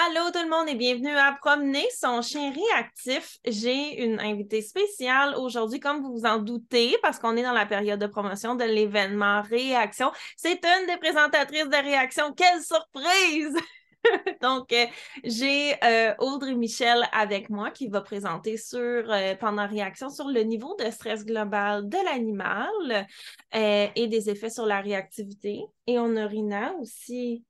[0.00, 3.38] Allô tout le monde et bienvenue à Promener son chien réactif.
[3.44, 7.66] J'ai une invitée spéciale aujourd'hui, comme vous vous en doutez, parce qu'on est dans la
[7.66, 10.12] période de promotion de l'événement Réaction.
[10.36, 12.32] C'est une des présentatrices de Réaction.
[12.32, 13.56] Quelle surprise!
[14.40, 14.86] Donc, euh,
[15.24, 20.42] j'ai euh, Audrey Michel avec moi qui va présenter sur, euh, pendant réaction sur le
[20.42, 23.08] niveau de stress global de l'animal
[23.52, 25.64] et des effets sur la réactivité.
[25.88, 27.42] Et on a Rina aussi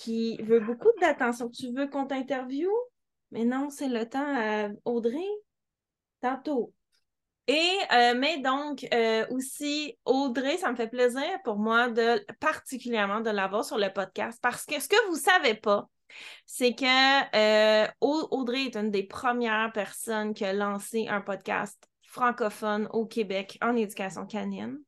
[0.00, 1.50] qui veut beaucoup d'attention.
[1.50, 2.72] Tu veux qu'on t'interviewe?
[3.32, 5.28] Mais non, c'est le temps à Audrey.
[6.22, 6.72] Tantôt.
[7.46, 13.20] Et, euh, mais donc, euh, aussi, Audrey, ça me fait plaisir pour moi de particulièrement
[13.20, 15.88] de l'avoir sur le podcast parce que ce que vous ne savez pas,
[16.46, 22.88] c'est que euh, Audrey est une des premières personnes qui a lancé un podcast francophone
[22.92, 24.78] au Québec en éducation canine.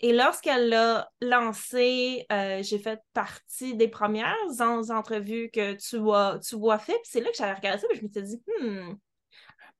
[0.00, 6.56] Et lorsqu'elle l'a lancé, euh, j'ai fait partie des premières entrevues que tu as, tu
[6.70, 6.94] as fait.
[6.94, 8.94] Puis c'est là que j'avais regardé ça et je me suis dit, hmm,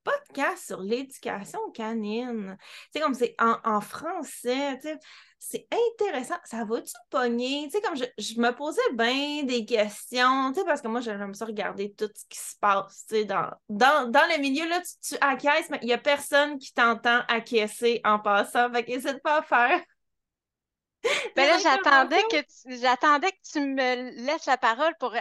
[0.05, 2.57] podcast sur l'éducation canine.
[2.93, 4.79] C'est comme c'est en, en, français,
[5.39, 6.37] c'est intéressant.
[6.45, 7.69] Ça va-tu pogner?
[7.83, 12.25] Comme je, me posais bien des questions, parce que moi, j'aime ça regarder tout ce
[12.29, 15.93] qui se passe, dans, dans, dans, le milieu, là, tu, tu acquiesces, mais il n'y
[15.93, 18.73] a personne qui t'entend acquiescer en passant.
[18.73, 19.81] Fait qu'hésite pas à faire.
[21.35, 25.15] Ben là, j'attendais que tu, j'attendais que tu me laisses la parole pour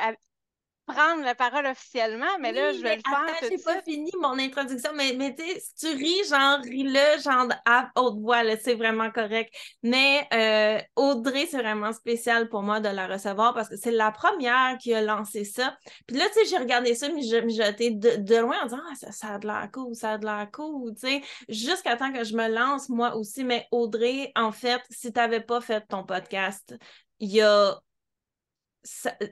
[0.90, 3.24] prendre la parole officiellement, mais là, je vais le faire.
[3.24, 7.22] Attends, j'ai pas fini mon introduction, mais, mais tu sais, si tu ris, genre, ris-le,
[7.22, 9.54] genre, à haute voix, là, c'est vraiment correct.
[9.84, 14.12] Mais euh, Audrey, c'est vraiment spécial pour moi de la recevoir parce que c'est la
[14.12, 15.78] première qui a lancé ça.
[16.08, 18.82] Puis là, tu sais, j'ai regardé ça, mais je j'étais de, de, loin en disant,
[18.90, 21.96] ah, ça, ça, a de l'air cool, ça a de l'air cool, tu sais, jusqu'à
[21.96, 23.44] temps que je me lance, moi aussi.
[23.44, 26.76] Mais Audrey, en fait, si tu n'avais pas fait ton podcast,
[27.20, 27.80] il y a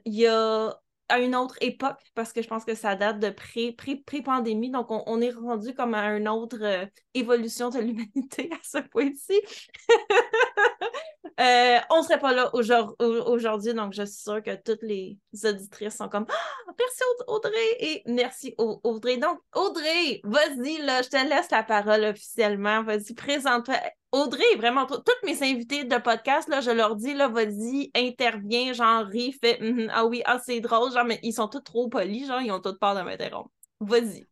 [0.06, 0.76] il y a
[1.10, 4.72] à une autre époque parce que je pense que ça date de pré-pandémie.
[4.72, 9.40] donc, on, est rendu comme à une autre euh, évolution de l'humanité à ce point-ci.
[11.40, 15.96] Euh, on ne serait pas là aujourd'hui, donc je suis sûre que toutes les auditrices
[15.96, 19.18] sont comme ah, merci Audrey et merci Audrey.
[19.18, 22.84] Donc, Audrey, vas-y, là, je te laisse la parole officiellement.
[22.84, 23.76] Vas-y, présente-toi.
[24.12, 29.06] Audrey, vraiment, toutes mes invités de podcast, là, je leur dis, là, vas-y, interviens, genre,
[29.06, 32.28] ris, fais, mm-hmm, ah oui, ah, c'est drôle, genre, mais ils sont tous trop polis,
[32.28, 33.52] genre, ils ont toutes peur de m'interrompre.
[33.80, 34.28] Vas-y.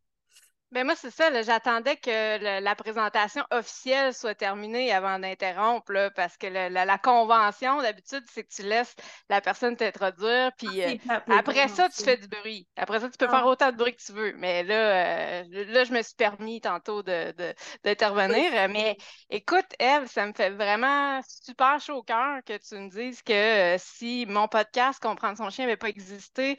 [0.75, 1.41] Ben moi, c'est ça.
[1.41, 8.43] J'attendais que la présentation officielle soit terminée avant d'interrompre, parce que la, convention, d'habitude, c'est
[8.43, 8.93] que tu laisses
[9.29, 12.67] la personne t'introduire, puis ah, euh, après ça, tu fais du bruit.
[12.75, 13.47] Après ça, tu peux faire ah.
[13.47, 14.33] autant de bruit que tu veux.
[14.33, 18.51] Mais là, euh, là je me suis permis tantôt d'intervenir.
[18.51, 18.97] De, Mais
[19.29, 23.75] écoute, Eve, ça me fait vraiment super chaud au cœur que tu me dises que
[23.75, 26.57] euh, si mon podcast Comprendre son chien n'avait pas existé,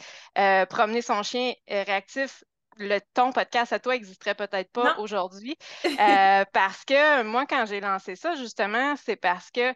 [0.71, 2.43] promener son chien réactif
[2.77, 5.57] le ton podcast à toi n'existerait peut-être pas aujourd'hui.
[5.99, 9.73] Euh, parce que moi, quand j'ai lancé ça, justement, c'est parce que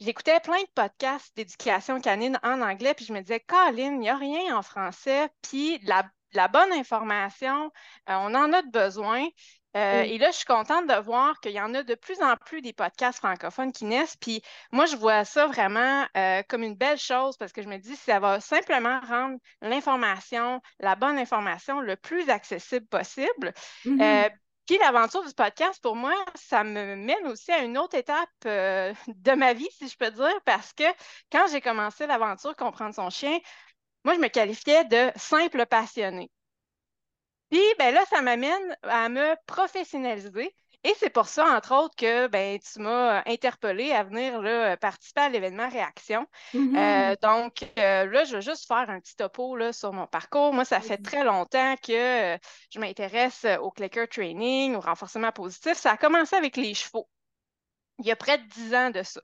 [0.00, 4.08] j'écoutais plein de podcasts d'éducation canine en anglais, puis je me disais, Colin, il n'y
[4.08, 7.70] a rien en français, puis la, la bonne information,
[8.08, 9.26] euh, on en a besoin.
[9.76, 12.36] Euh, et là, je suis contente de voir qu'il y en a de plus en
[12.36, 14.16] plus des podcasts francophones qui naissent.
[14.16, 14.42] Puis
[14.72, 17.96] moi, je vois ça vraiment euh, comme une belle chose parce que je me dis
[17.96, 23.52] ça va simplement rendre l'information, la bonne information, le plus accessible possible.
[23.84, 24.26] Mm-hmm.
[24.26, 24.30] Euh,
[24.66, 29.32] puis l'aventure du podcast, pour moi, ça me mène aussi à une autre étape de
[29.34, 30.84] ma vie, si je peux dire, parce que
[31.30, 33.38] quand j'ai commencé l'aventure Comprendre son chien,
[34.04, 36.30] moi, je me qualifiais de simple passionné.
[37.54, 40.52] Puis, ben là, ça m'amène à me professionnaliser.
[40.82, 45.20] Et c'est pour ça, entre autres, que ben, tu m'as interpellé à venir là, participer
[45.20, 46.26] à l'événement Réaction.
[46.52, 47.12] Mm-hmm.
[47.12, 50.52] Euh, donc, euh, là, je vais juste faire un petit topo là, sur mon parcours.
[50.52, 52.38] Moi, ça fait très longtemps que euh,
[52.70, 55.74] je m'intéresse au clicker training, au renforcement positif.
[55.74, 57.08] Ça a commencé avec les chevaux.
[58.00, 59.20] Il y a près de dix ans de ça.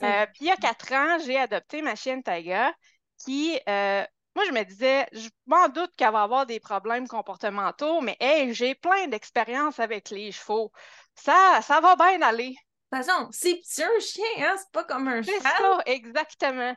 [0.00, 2.74] Ah, puis, il y a quatre ans, j'ai adopté ma chienne Taiga
[3.24, 3.56] qui
[4.34, 8.54] moi, je me disais, je m'en doute qu'elle va avoir des problèmes comportementaux, mais hey,
[8.54, 10.72] j'ai plein d'expérience avec les chevaux.
[11.14, 12.56] Ça, ça va bien aller.
[12.92, 14.54] De toute façon, c'est un chien, hein?
[14.56, 15.40] C'est pas comme un cheval.
[15.42, 16.74] C'est ça, exactement.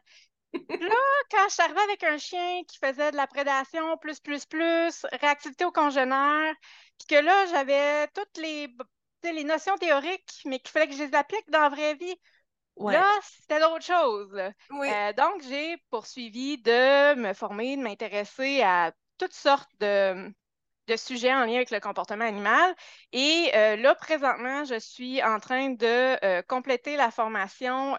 [0.53, 0.59] là,
[1.31, 5.05] quand je suis arrivée avec un chien qui faisait de la prédation plus, plus, plus,
[5.21, 6.53] réactivité au congénère,
[6.97, 8.67] puis que là, j'avais toutes les,
[9.23, 12.15] les notions théoriques, mais qu'il fallait que je les applique dans la vraie vie.
[12.77, 14.37] Là, c'était d'autres choses.
[14.37, 20.33] Euh, donc, j'ai poursuivi de me former, de m'intéresser à toutes sortes de,
[20.97, 22.75] sujets en lien avec le comportement animal.
[23.11, 27.95] Et euh, là, présentement, je suis en train de euh, compléter la formation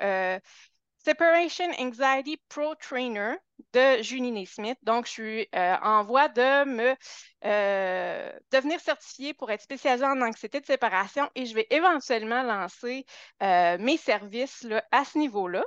[1.06, 3.37] Separation Anxiety Pro Trainer
[3.73, 4.76] de Julie Smith.
[4.82, 6.97] Donc, je suis euh, en voie de me
[7.44, 13.06] euh, devenir certifiée pour être spécialisée en anxiété de séparation et je vais éventuellement lancer
[13.41, 15.64] euh, mes services à ce niveau-là.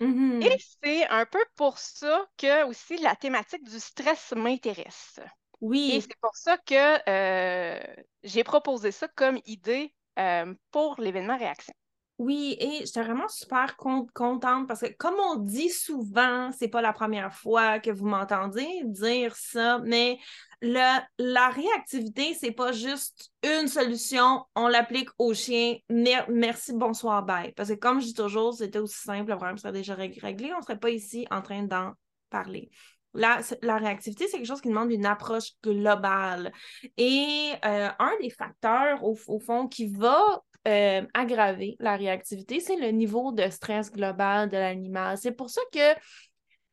[0.00, 0.46] Mm-hmm.
[0.46, 5.20] Et c'est un peu pour ça que aussi la thématique du stress m'intéresse.
[5.60, 5.96] Oui.
[5.96, 7.78] Et c'est pour ça que
[8.22, 9.94] j'ai proposé ça comme idée
[10.70, 11.74] pour l'événement Réaction.
[12.18, 16.92] Oui, et j'étais vraiment super contente parce que, comme on dit souvent, c'est pas la
[16.92, 20.18] première fois que vous m'entendez dire ça, mais
[20.60, 27.52] la réactivité, c'est pas juste une solution, on l'applique aux chiens, merci, bonsoir, bye.
[27.52, 30.62] Parce que, comme je dis toujours, c'était aussi simple, le problème serait déjà réglé, on
[30.62, 31.92] serait pas ici en train d'en
[32.30, 32.70] parler.
[33.14, 36.52] La, la, réactivité, c'est quelque chose qui demande une approche globale.
[36.96, 42.88] Et euh, un des facteurs, au, fond, qui va euh, aggraver la réactivité, c'est le
[42.88, 45.18] niveau de stress global de l'animal.
[45.18, 46.00] C'est pour ça que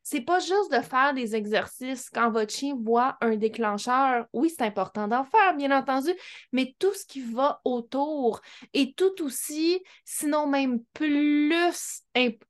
[0.03, 4.25] c'est pas juste de faire des exercices quand votre chien voit un déclencheur.
[4.33, 6.09] Oui, c'est important d'en faire, bien entendu,
[6.51, 8.41] mais tout ce qui va autour
[8.74, 11.53] est tout aussi, sinon même plus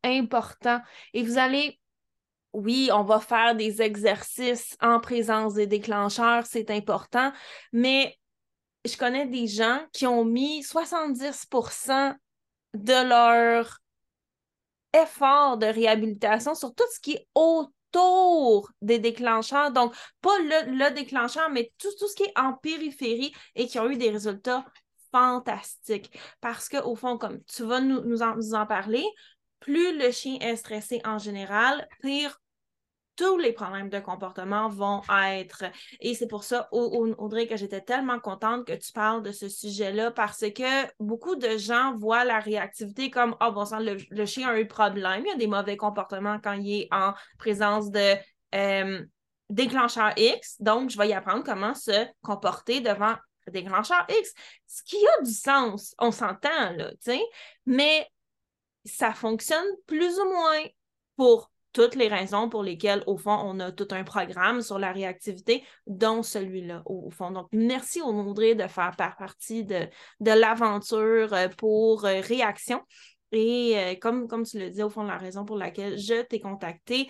[0.04, 0.80] important.
[1.14, 1.80] Et vous allez
[2.54, 7.32] oui, on va faire des exercices en présence des déclencheurs, c'est important,
[7.74, 8.19] mais
[8.86, 12.16] je connais des gens qui ont mis 70%
[12.74, 13.80] de leur
[14.94, 19.72] effort de réhabilitation sur tout ce qui est autour des déclencheurs.
[19.72, 23.90] Donc, pas le, déclencheur, mais tout, tout ce qui est en périphérie et qui ont
[23.90, 24.66] eu des résultats
[25.12, 26.18] fantastiques.
[26.42, 29.06] Parce qu'au fond, comme tu vas nous, nous, en, nous en parler,
[29.60, 32.40] plus le chien est stressé en général, pire
[33.20, 35.66] tous les problèmes de comportement vont être.
[36.00, 40.12] Et c'est pour ça, Audrey, que j'étais tellement contente que tu parles de ce sujet-là
[40.12, 44.58] parce que beaucoup de gens voient la réactivité comme oh, bon sang, le, chien a
[44.58, 48.16] eu problème, il y a des mauvais comportements quand il est en présence de
[48.56, 49.06] euh,
[49.50, 50.56] déclencheur X.
[50.62, 53.16] Donc, je vais y apprendre comment se comporter devant
[53.52, 54.34] déclencheur X.
[54.66, 57.22] Ce qui a du sens, on s'entend, là, tu sais,
[57.66, 58.08] mais
[58.86, 60.64] ça fonctionne plus ou moins
[61.18, 64.92] pour toutes les raisons pour lesquelles, au fond, on a tout un programme sur la
[64.92, 67.32] réactivité, dont celui-là, au, fond.
[67.32, 69.88] Donc, merci Audrey de faire partie de,
[70.20, 72.82] de l'aventure euh, pour euh, réaction.
[73.32, 76.40] Et euh, comme, comme tu le dis, au fond, la raison pour laquelle je t'ai
[76.40, 77.10] contacté,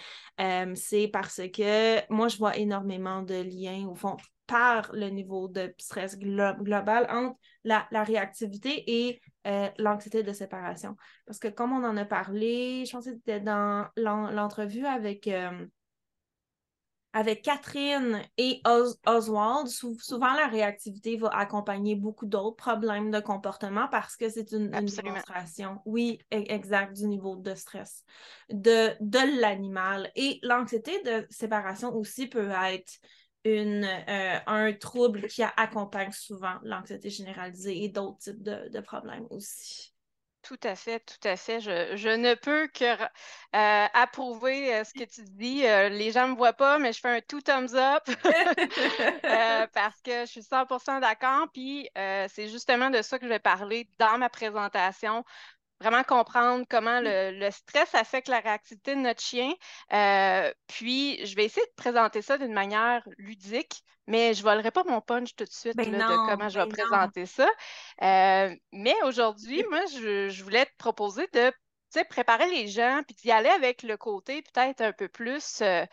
[0.76, 4.18] c'est parce que moi, je vois énormément de liens, au fond,
[4.50, 10.96] par le niveau de stress global entre la, réactivité et euh, l'anxiété de séparation.
[11.26, 15.66] Parce que comme on en a parlé, je pense que c'était dans l'entrevue avec, euh,
[17.14, 18.62] avec Catherine et
[19.08, 24.70] Oswald, souvent la réactivité va accompagner beaucoup d'autres problèmes de comportement parce que c'est une,
[24.70, 28.04] démonstration, oui, e-, exact, du niveau de stress
[28.50, 30.12] de, de l'animal.
[30.16, 33.00] Et l'anxiété de séparation aussi peut être
[33.46, 39.94] une, euh, un trouble qui accompagne souvent l'anxiété généralisée et d'autres types de, problèmes aussi.
[40.42, 41.60] Tout à fait, tout à fait.
[41.60, 45.62] Je, ne peux que euh, approuver euh, ce que tu dis.
[45.62, 48.04] les gens ne me voient pas, mais je fais un tout thumbs up
[49.74, 51.48] parce que je suis 100% d'accord.
[51.54, 55.24] Puis c'est justement de ça que je vais parler dans ma présentation
[55.80, 59.52] vraiment comprendre comment le, stress affecte la réactivité de notre chien.
[59.94, 64.72] Euh, puis, je vais essayer de présenter ça d'une manière ludique, mais je ne volerai
[64.72, 67.48] pas mon punch tout de suite ben de comment je vais ben présenter ça.
[68.02, 71.52] Euh, mais aujourd'hui, moi, je, voulais te proposer de
[72.10, 75.86] préparer les gens, puis d'y aller avec le côté peut-être un peu plus euh,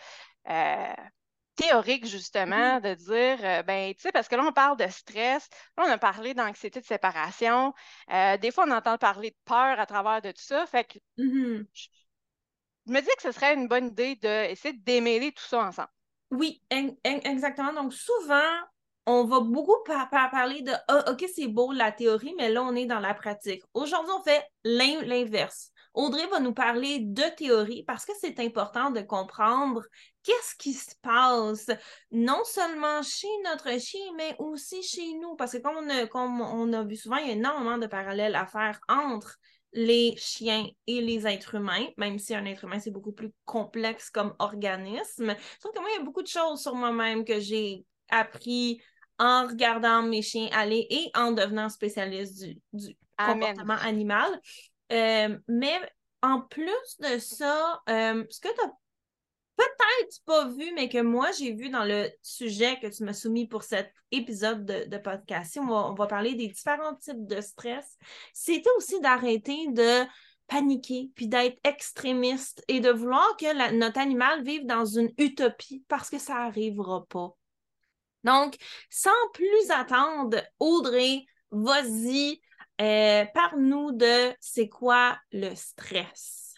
[1.57, 5.49] théorique, justement, de dire, euh, ben, tu sais, parce que là, on parle de stress,
[5.77, 7.73] là, on a parlé d'anxiété de séparation,
[8.13, 10.99] euh, des fois, on entend parler de peur à travers de tout ça, fait que
[11.19, 11.67] mm-hmm.
[11.73, 11.89] je,
[12.87, 15.89] me dis que ce serait une bonne idée d'essayer de démêler tout ça ensemble.
[16.31, 17.73] Oui, exactement.
[17.73, 18.53] Donc, souvent,
[19.07, 19.77] on va beaucoup
[20.11, 23.63] parler de ah, OK, c'est beau la théorie, mais là, on est dans la pratique.
[23.73, 25.73] Aujourd'hui, on fait l'inverse.
[25.97, 29.83] Audrey va nous parler de théorie parce que c'est important de comprendre
[30.23, 31.69] qu'est-ce qui se passe,
[32.11, 35.35] non seulement chez notre chien, mais aussi chez nous.
[35.37, 37.87] Parce que comme on a, comme on a vu souvent, il y a énormément de
[37.87, 39.39] parallèles à faire entre
[39.73, 44.11] les chiens et les êtres humains, même si un être humain, c'est beaucoup plus complexe
[44.11, 45.35] comme organisme.
[45.63, 48.83] Sauf que moi, il y a beaucoup de choses sur moi-même que j'ai appris
[49.19, 54.41] en regardant mes chiens aller et en devenant spécialiste du, comportement animal.
[54.93, 55.79] Euh, mais
[56.23, 58.73] en plus de ça, euh, ce que tu n'as
[59.57, 63.49] peut-être pas vu, mais que moi j'ai vu dans le sujet que tu m'as soumis
[63.49, 67.97] pour cet épisode de, podcast, on va, on va parler des différents types de stress,
[68.33, 70.05] c'était aussi d'arrêter de
[70.47, 76.11] paniquer, puis d'être extrémiste et de vouloir que notre animal vive dans une utopie parce
[76.11, 77.35] que ça n'arrivera pas.
[78.25, 78.57] Donc,
[78.91, 82.41] sans plus attendre, Audrey, vas-y,
[82.81, 86.55] euh, parle-nous de c'est quoi le stress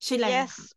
[0.00, 0.46] chez l'animal.
[0.46, 0.74] Yes.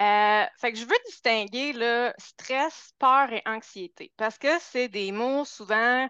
[0.00, 5.12] Euh, fait que je veux distinguer le stress, peur et anxiété parce que c'est des
[5.12, 6.08] mots souvent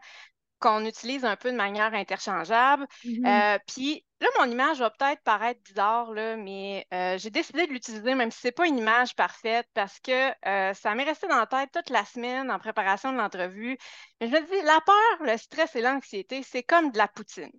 [0.60, 2.86] qu'on utilise un peu de manière interchangeable.
[3.04, 3.26] Mhm.
[3.26, 7.72] Euh, puis là, mon image va peut-être paraître bizarre, là, mais euh, j'ai décidé de
[7.72, 11.26] l'utiliser, même si ce n'est pas une image parfaite, parce que euh, ça m'est resté
[11.26, 13.78] dans la tête toute la semaine en préparation de l'entrevue.
[14.20, 17.50] Mais je me dis, la peur, le stress et l'anxiété, c'est comme de la poutine.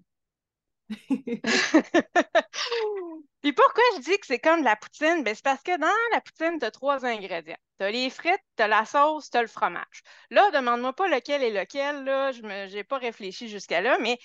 [3.42, 5.24] Puis pourquoi je dis que c'est comme la poutine?
[5.24, 7.58] Ben, c'est parce que dans la poutine, tu as trois ingrédients.
[7.80, 10.04] Tu as les frites, tu as la sauce, tu as le fromage.
[10.30, 14.20] Là, demande-moi pas lequel est lequel, là, je n'ai pas réfléchi jusqu'à là, mais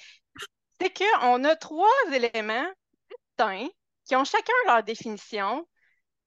[0.81, 2.69] c'est qu'on a trois éléments
[3.11, 3.69] distincts
[4.05, 5.67] qui ont chacun leur définition,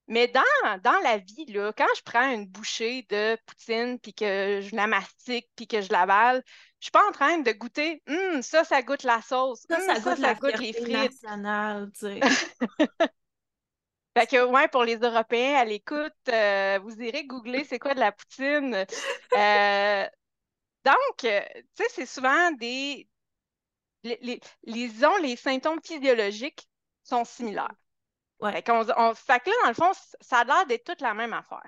[0.09, 0.41] mais dans,
[0.83, 4.87] dans la vie, là, quand je prends une bouchée de poutine, puis que je la
[4.87, 6.43] mastique, puis que je l'avale,
[6.79, 9.79] je suis pas en train de goûter, Hum, ça, ça goûte la sauce, Ça, Hum,
[9.79, 11.15] ça ça, goûte ça la goûte les frites.
[11.21, 12.25] nationale, tu sais.
[14.17, 17.99] Fait que, ouais, pour les Européens à l'écoute, euh, vous irez googler c'est quoi de
[17.99, 18.85] la poutine.
[19.35, 20.07] Euh,
[20.85, 21.41] donc, euh,
[21.77, 23.09] tu sais, c'est souvent des.
[24.03, 24.89] Les, les, les,
[25.23, 26.69] les symptômes physiologiques
[27.03, 27.73] sont similaires.
[28.39, 28.51] Ouais.
[28.53, 29.91] Fait, on- fait que là, dans le fond,
[30.21, 31.63] ça a l'air d'être toute la même affaire.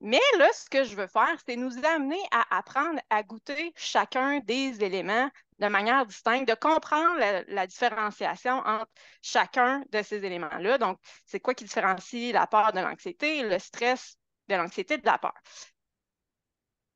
[0.00, 4.40] Mais là, ce que je veux faire, c'est nous amener à apprendre à goûter chacun
[4.40, 8.90] des éléments de manière distincte, de comprendre la, la différenciation entre
[9.22, 10.78] chacun de ces éléments-là.
[10.78, 15.18] Donc, c'est quoi qui différencie la peur de l'anxiété, le stress de l'anxiété de la
[15.18, 15.34] peur.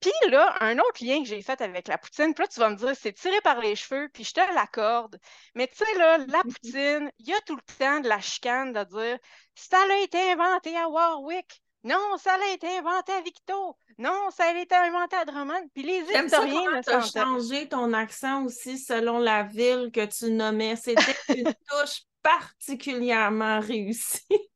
[0.01, 2.71] Puis là, un autre lien que j'ai fait avec la poutine, puis là, tu vas
[2.71, 5.19] me dire, c'est tiré par les cheveux, puis je te l'accorde.
[5.55, 8.73] Mais tu sais, là, la poutine, il y a tout le temps de la chicane
[8.73, 9.19] de dire,
[9.55, 11.63] ça a été inventé à Warwick.
[11.83, 13.77] Non, ça a été inventé à Victo.
[13.99, 15.69] Non, ça a été inventé à Drummond.
[15.75, 20.05] Puis les ça historiens ne tu as changé ton accent aussi selon la ville que
[20.05, 20.77] tu nommais.
[20.77, 24.50] C'était une touche particulièrement réussie.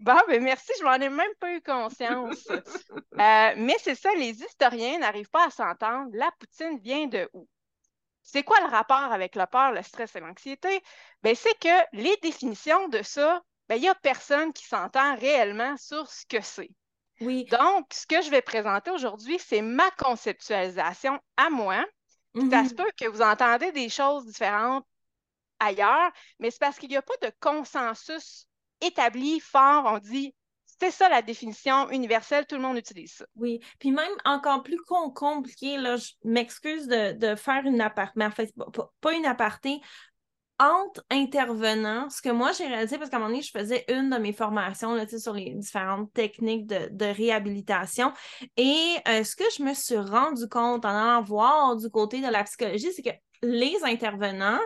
[0.00, 2.46] Bon, ben merci, je m'en ai même pas eu conscience.
[3.20, 6.10] Euh, mais c'est ça, les historiens n'arrivent pas à s'entendre.
[6.14, 7.48] La poutine vient de où?
[8.22, 10.82] C'est quoi le rapport avec la peur, le stress et l'anxiété?
[11.22, 15.76] Ben, c'est que les définitions de ça, ben, il n'y a personne qui s'entend réellement
[15.76, 16.70] sur ce que c'est.
[17.20, 17.46] Oui.
[17.50, 21.84] Donc, ce que je vais présenter aujourd'hui, c'est ma conceptualisation à moi.
[22.50, 22.68] Ça Mhm.
[22.68, 24.86] se peut que vous entendez des choses différentes
[25.60, 28.48] ailleurs, mais c'est parce qu'il n'y a pas de consensus
[28.80, 29.84] établi, fort.
[29.86, 30.34] On dit,
[30.80, 33.26] c'est ça la définition universelle, tout le monde utilise ça.
[33.36, 38.24] Oui, puis même encore plus com- compliqué, là, je m'excuse de, faire une aparté, mais
[38.24, 38.52] en fait,
[39.00, 39.80] pas, une aparté,
[40.58, 44.10] entre intervenants, ce que moi j'ai réalisé, parce qu'à un moment donné, je faisais une
[44.10, 48.12] de mes formations là, sur les différentes techniques de, de réhabilitation,
[48.56, 52.28] et euh, ce que je me suis rendu compte en allant voir du côté de
[52.28, 53.10] la psychologie, c'est que
[53.42, 54.60] les intervenants,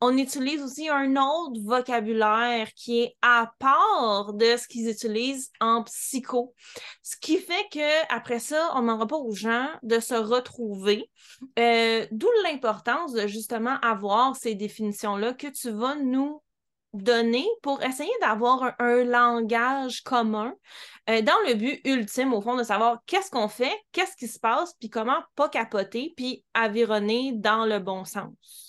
[0.00, 5.82] on utilise aussi un autre vocabulaire qui est à part de ce qu'ils utilisent en
[5.82, 6.54] psycho.
[7.02, 11.10] Ce qui fait que après ça, on n'aura pas aux gens de se retrouver.
[11.58, 16.42] Euh, D'où l'importance de justement avoir ces définitions-là que tu vas nous
[16.94, 20.54] donner pour essayer d'avoir un, un langage commun
[21.10, 24.38] euh, dans le but ultime, au fond, de savoir qu'est-ce qu'on fait, qu'est-ce qui se
[24.38, 28.67] passe, puis comment pas capoter, puis avironner dans le bon sens.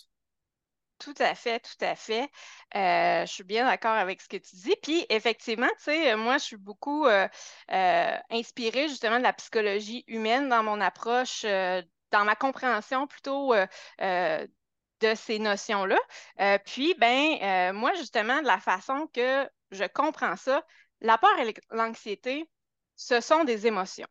[1.00, 2.30] Tout à fait, tout à fait.
[2.76, 4.76] Euh, je suis bien d'accord avec ce que tu dis.
[4.84, 7.28] Puis effectivement, tu sais, moi, je suis beaucoup euh,
[7.72, 13.54] euh, inspirée justement de la psychologie humaine dans mon approche, dans ma compréhension plutôt
[14.00, 16.60] de ces notions-là.
[16.66, 20.66] Puis, ben, moi, justement, de la façon que je comprends ça,
[21.00, 22.50] la peur et l'anxiété,
[22.98, 24.08] ce sont des émotions.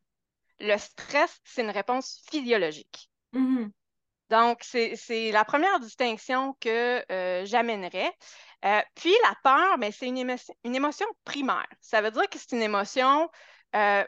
[0.58, 3.10] Le stress, c'est une réponse physiologique.
[3.32, 3.72] Mhm.
[4.30, 8.12] Donc, c'est la première distinction que euh, j'amènerais.
[8.64, 11.66] Euh, puis, la peur, ben, c'est une, émo- une émotion primaire.
[11.80, 13.30] Ça veut dire que c'est une émotion
[13.76, 14.04] euh,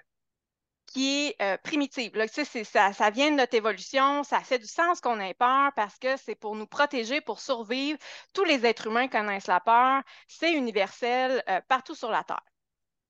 [0.87, 2.17] qui est primitive.
[2.17, 5.73] Là, tu sais, ça, vient de notre évolution, ça fait du sens qu'on ait peur
[5.77, 7.99] parce que c'est pour nous protéger, pour survivre.
[8.35, 10.03] Tous les êtres humains connaissent la peur.
[10.27, 12.43] C'est universel partout sur la Terre.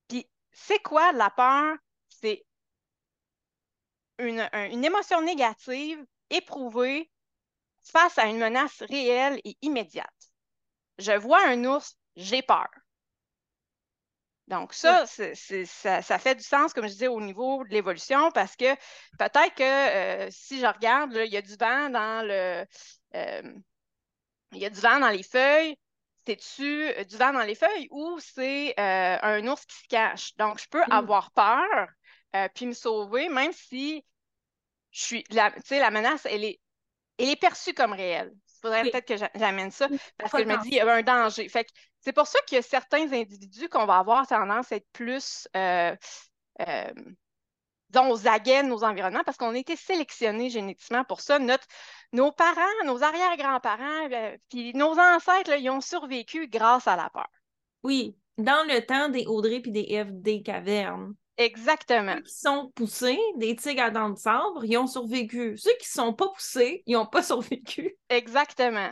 [0.09, 1.77] Puis, c'est quoi la peur?
[2.09, 2.45] C'est
[4.19, 7.11] une, un- une émotion négative éprouvée
[7.83, 10.09] face à une menace réelle et immédiate.
[10.99, 12.69] Je vois un ours, j'ai peur.
[14.49, 17.71] Donc, ça, c'est- c'est- ça, ça fait du sens, comme je disais, au niveau de
[17.71, 18.75] l'évolution, parce que
[19.17, 22.67] peut-être que euh, si je regarde, là, il y a du vent dans le.
[23.15, 23.55] euh,
[24.53, 25.77] il y a du vent dans les feuilles.
[26.27, 30.37] c'est-tu du vent dans les feuilles ou c'est un ours qui se cache?
[30.37, 30.93] Donc, je peux mm.
[30.93, 31.89] avoir peur
[32.55, 34.05] puis me sauver, même si
[34.91, 35.25] je suis.
[35.31, 36.61] La, la menace, elle est,
[37.19, 38.33] elle est perçue comme réelle.
[38.35, 41.03] Il faudrait peut-être que j'amène ça parce que je me dis, il y a un
[41.03, 41.49] danger.
[41.49, 41.67] Fait
[42.01, 45.49] c'est pour ça qu'il y a certains individus qu'on va avoir tendance à être plus
[47.91, 51.39] disons, aux aguets de nos environnements parce qu'on a été sélectionnés génétiquement pour ça.
[51.39, 51.67] Notre,
[52.13, 57.29] nos parents, nos arrière-grands-parents, euh, puis nos ancêtres, ils ont survécu grâce à la peur.
[57.83, 61.15] Oui, dans le temps des Audrey puis des F des cavernes.
[61.41, 62.17] Exactement.
[62.17, 65.57] Ceux qui sont poussés, des tigres à dents de sabre, ils ont survécu.
[65.57, 67.97] Ceux qui ne sont pas poussés, ils n'ont pas survécu.
[68.11, 68.91] Exactement.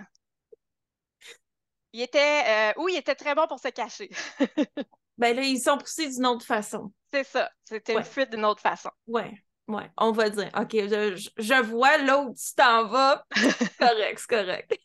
[1.93, 4.09] Il était, euh, oui, il était très bon pour se cacher.
[5.19, 6.90] ben là, ils sont poussés d'une autre façon.
[7.12, 7.50] C'est ça.
[7.64, 8.90] C'était une fuite d'une autre façon.
[9.07, 9.31] Ouais.
[9.67, 10.50] Ouais, on va dire.
[10.59, 13.26] OK, je, vois l'autre, tu t'en vas.
[13.78, 14.81] correct, c'est correct.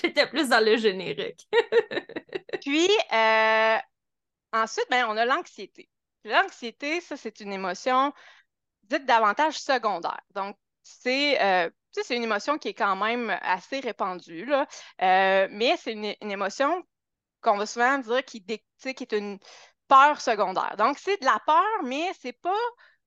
[0.00, 1.48] J'étais plus dans le générique.
[2.60, 3.76] Puis, euh,
[4.52, 5.88] ensuite, ben, on a l'anxiété.
[6.28, 8.12] L'anxiété, ça, c'est une émotion
[8.84, 10.20] dite davantage secondaire.
[10.34, 14.66] Donc, c'est euh, c'est une émotion qui est quand même assez répandue, là.
[15.02, 16.82] Euh, mais c'est une, émotion
[17.40, 19.38] qu'on va souvent dire qui, qui est une
[19.88, 20.76] peur secondaire.
[20.76, 22.60] Donc, c'est de la peur, mais c'est pas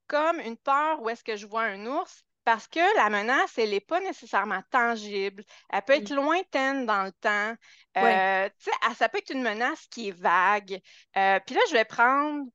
[0.08, 3.70] comme une peur où est-ce que je vois un ours, parce que la menace, elle
[3.70, 5.44] n'est pas nécessairement tangible.
[5.70, 6.16] Elle peut être mm.
[6.16, 7.56] lointaine dans le temps.
[7.98, 8.50] Euh,
[8.98, 10.82] ça peut être une menace qui est vague.
[11.18, 12.46] Euh, puis là, je vais prendre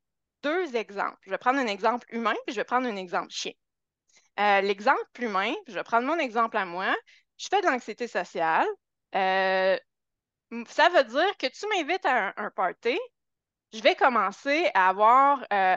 [0.46, 1.18] deux exemples.
[1.22, 3.52] Je vais prendre un exemple humain, puis je vais prendre un exemple chien.
[4.38, 6.94] Euh, l'exemple humain, je vais prendre mon exemple à moi.
[7.38, 8.66] Je fais de l'anxiété sociale.
[9.12, 12.98] ça veut dire que tu m'invites à un party,
[13.72, 15.76] je vais commencer à avoir euh,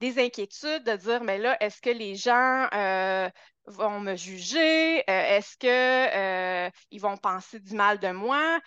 [0.00, 3.28] des inquiétudes de dire, mais là, est-ce que les gens euh,
[3.66, 5.00] vont me juger?
[5.00, 8.60] Euh, est-ce qu'ils vont penser du mal de moi?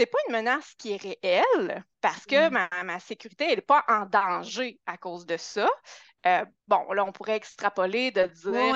[0.00, 2.52] Ce n'est pas une menace qui est réelle parce que mm.
[2.54, 5.68] ma, ma sécurité n'est pas en danger à cause de ça.
[6.26, 8.74] Euh, bon, là, on pourrait extrapoler de dire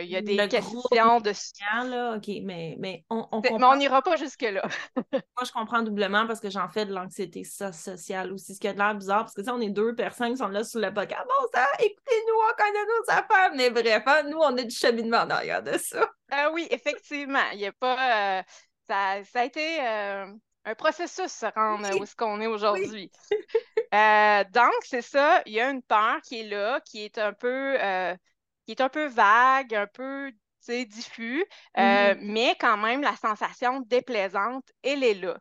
[0.00, 1.32] qu'il y a des questions de.
[1.90, 4.66] Là, OK, mais, mais on, on Mais on n'ira pas jusque-là.
[5.12, 8.54] Moi, je comprends doublement parce que j'en fais de l'anxiété sociale aussi.
[8.54, 10.64] Ce qui a de l'air bizarre, parce que on est deux personnes qui sont là
[10.64, 11.24] sur le podcast.
[11.26, 13.50] Bon, ça, écoutez-nous, on connaît nos affaires.
[13.54, 16.08] Mais bref, hein, nous, on est du cheminement derrière de ça.
[16.32, 17.50] Euh, oui, effectivement.
[17.52, 18.38] Il n'y a pas.
[18.38, 18.42] Euh,
[18.86, 19.80] ça, ça, a été
[20.64, 23.10] un processus se rendre où est-ce qu'on est aujourd'hui.
[23.94, 27.32] Euh, donc, c'est ça, il y a une peur qui est là, qui est un
[27.32, 28.16] peu, euh,
[28.66, 30.32] qui est un peu vague, un peu
[30.66, 31.44] diffus,
[31.78, 32.18] euh, mm-hmm.
[32.22, 35.38] mais quand même, la sensation déplaisante, elle est là.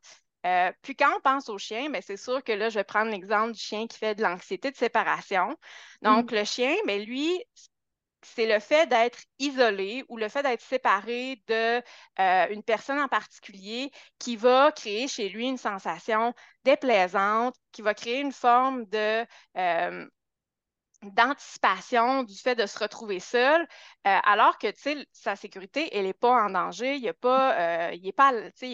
[0.84, 3.54] puis quand on pense au chien, ben, c'est sûr que là, je vais prendre l'exemple
[3.54, 5.58] du chien qui fait de l'anxiété de séparation.
[6.04, 6.36] Donc, mm-hmm.
[6.36, 7.44] le chien, ben, lui,
[8.26, 11.84] c'est le fait d'être isolé ou le fait d'être séparé d'une
[12.20, 16.34] euh, personne en particulier qui va créer chez lui une sensation
[16.64, 19.26] déplaisante, qui va créer une forme de
[19.58, 20.08] euh,
[21.04, 23.62] d'anticipation du fait de se retrouver seul,
[24.08, 24.68] euh, alors que
[25.12, 28.32] sa sécurité, elle n'est pas en danger, il n'est pas, pas,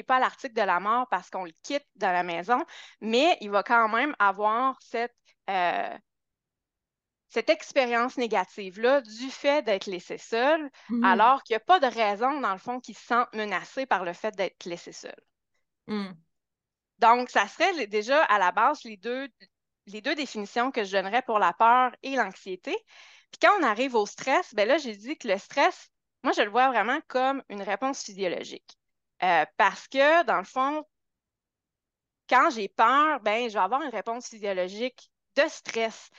[0.07, 2.63] pas à l'article de la mort parce qu'on le quitte de la maison,
[3.01, 5.15] mais il va quand même avoir cette
[7.29, 11.03] cette expérience négative-là du fait d'être laissé seul, mmh.
[11.03, 14.03] alors qu'il n'y a pas de raison, dans le fond, qu'il se sente menacé par
[14.03, 15.15] le fait d'être laissé seul.
[15.87, 16.11] Mmh.
[16.97, 19.29] Donc, ça serait déjà à la base les deux,
[19.85, 22.75] les deux définitions que je donnerais pour la peur et l'anxiété.
[23.31, 25.89] Puis quand on arrive au stress, ben là, j'ai dit que le stress,
[26.23, 28.77] moi, je le vois vraiment comme une réponse physiologique.
[29.21, 30.83] Euh, parce que, dans le fond,
[32.27, 36.09] quand j'ai peur, ben, je vais avoir une réponse physiologique de stress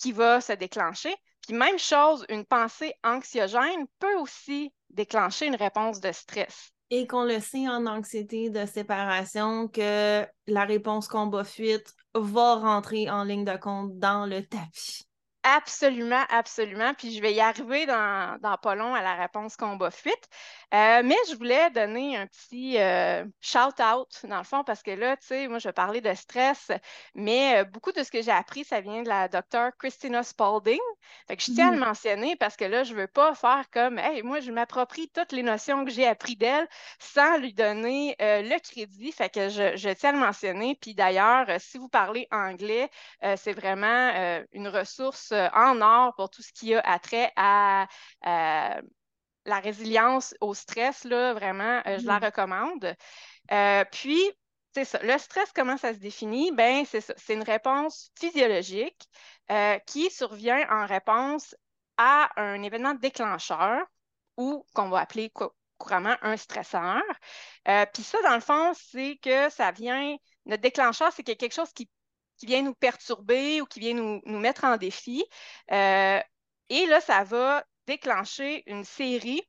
[0.00, 1.14] qui va se déclencher.
[1.46, 6.72] Puis même chose, une pensée anxiogène peut aussi déclencher une réponse de stress.
[6.90, 13.24] Et qu'on le sait en anxiété de séparation que la réponse combat-fuite va rentrer en
[13.24, 15.06] ligne de compte dans le tapis.
[15.42, 16.92] Absolument, absolument.
[16.92, 20.28] Puis je vais y arriver dans, dans pas long à la réponse combat-fuite.
[20.74, 25.16] Euh, mais je voulais donner un petit euh, shout-out, dans le fond, parce que là,
[25.16, 26.70] tu sais, moi, je vais parler de stress,
[27.14, 30.78] mais euh, beaucoup de ce que j'ai appris, ça vient de la docteure Christina Spalding.
[31.26, 31.80] Fait que je tiens à le mmh.
[31.80, 35.32] mentionner parce que là, je ne veux pas faire comme, hey, moi, je m'approprie toutes
[35.32, 39.10] les notions que j'ai appris d'elle sans lui donner le crédit.
[39.10, 40.76] Fait que je, je, tiens à le mentionner.
[40.80, 42.90] Puis d'ailleurs, si vous parlez anglais,
[43.36, 47.86] c'est vraiment une ressource en or pour tout ce qui a attrait à
[49.44, 52.24] la résilience au stress, là, vraiment, euh, je la mmh.
[52.24, 52.96] recommande.
[53.52, 54.30] Euh, puis,
[54.74, 55.00] c'est ça.
[55.02, 56.52] Le stress, comment ça se définit?
[56.52, 57.14] Ben, c'est ça.
[57.16, 59.08] C'est une réponse physiologique
[59.50, 61.56] euh, qui survient en réponse
[61.96, 63.84] à un événement déclencheur
[64.36, 65.32] ou qu'on va appeler
[65.78, 67.02] couramment un stresseur.
[67.68, 70.16] Euh, puis ça, dans le fond, c'est que ça vient,
[70.46, 71.90] notre déclencheur, c'est quelque chose qui,
[72.46, 75.24] vient nous perturber ou qui vient nous, mettre en défi.
[75.72, 76.20] Euh,
[76.68, 79.42] et là, ça va déclencher une série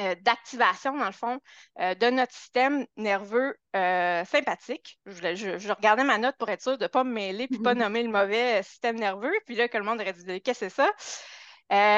[0.00, 1.38] euh, d'activation, dans le fond,
[1.78, 4.98] de notre système nerveux sympathique.
[5.04, 8.02] Je, regardais ma note pour être sûr de ne pas me mêler puis pas nommer
[8.02, 9.34] le mauvais système nerveux.
[9.46, 10.82] Puis là, que le monde aurait dit Qu'est-ce que c'est
[11.70, 11.94] ça?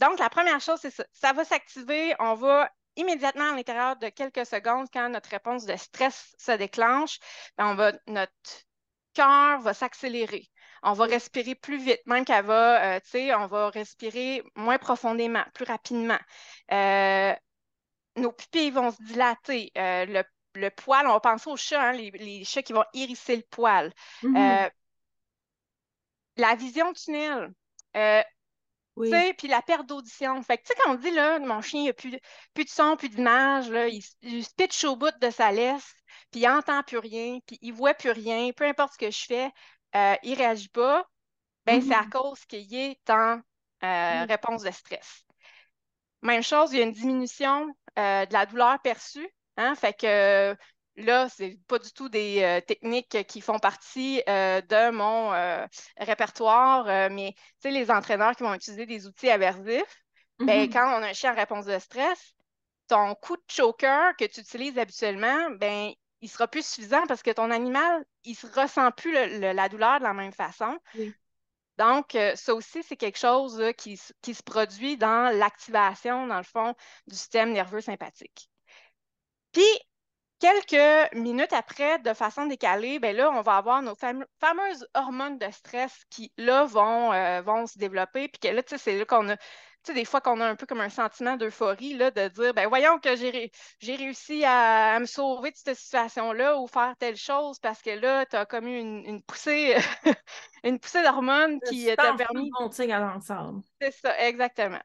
[0.00, 1.04] donc, la première chose, c'est ça.
[1.12, 2.14] Ça va s'activer.
[2.18, 7.18] On va immédiatement à l'intérieur de quelques secondes, quand notre réponse de stress se déclenche,
[7.56, 8.32] ben, on va, notre
[9.14, 10.48] cœur va s'accélérer.
[10.82, 14.78] On va respirer plus vite, même qu'elle va, euh, tu sais, on va respirer moins
[14.78, 16.18] profondément, plus rapidement.
[16.72, 17.34] Euh,
[18.16, 19.70] nos pupilles vont se dilater.
[19.78, 23.44] Euh, le, poil, on va penser aux chats, hein, les, chats qui vont hérisser le
[23.48, 23.92] poil.
[24.22, 24.70] Mm-hmm.
[26.36, 27.52] la vision tunnel.
[28.96, 29.10] Oui.
[29.38, 30.42] Puis la perte d'audition.
[30.42, 32.18] Fait que, tu sais, quand on dit, là, mon chien, il n'a plus,
[32.52, 35.94] plus de son, plus d'image, il, il, se pitch au bout de sa laisse,
[36.32, 39.10] puis il n'entend plus rien, puis il ne voit plus rien, peu importe ce que
[39.10, 39.50] je fais,
[39.94, 41.06] euh, il ne réagit pas,
[41.66, 42.08] ben c'est à mm-hmm.
[42.08, 43.40] cause qu'il est en
[43.84, 45.24] euh, réponse de stress.
[46.22, 47.68] Même chose, il y a une diminution
[47.98, 49.28] euh, de la douleur perçue.
[49.56, 50.56] Hein, fait que
[50.96, 55.30] Là, ce n'est pas du tout des techniques qui font partie de mon
[55.96, 60.02] répertoire, mais les entraîneurs qui vont utiliser des outils aversifs,
[60.38, 60.70] ben, mm-hmm.
[60.70, 62.34] quand on a un chien en réponse de stress,
[62.88, 67.30] ton coup de choker que tu utilises habituellement, ben, il sera plus suffisant parce que
[67.30, 70.78] ton animal, il ne ressent plus la douleur de la même façon.
[71.78, 76.74] Donc, ça aussi, c'est quelque chose qui, qui, se produit dans l'activation, dans le fond,
[77.06, 78.48] du système nerveux sympathique.
[79.52, 79.64] Puis,
[80.42, 85.48] Quelques minutes après, de façon décalée, ben là, on va avoir nos fameuses hormones de
[85.52, 88.26] stress qui, là, vont, euh, vont se développer.
[88.26, 89.36] Puis que là, tu sais, c'est là qu'on a,
[89.84, 92.54] tu sais, des fois qu'on a un peu comme un sentiment d'euphorie, là, de dire,
[92.54, 97.16] ben voyons que j'ai, j'ai réussi à, me sauver de cette situation-là ou faire telle
[97.16, 99.76] chose parce que là, tu as comme eu une, poussée,
[100.64, 102.50] une poussée d'hormones qui t'a permis.
[103.80, 104.82] C'est ça, exactement.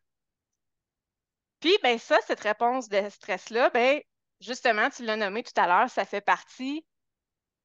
[1.59, 4.01] Puis, ben ça, cette réponse de stress-là, ben
[4.39, 6.85] justement, tu l'as nommé tout à l'heure, ça fait partie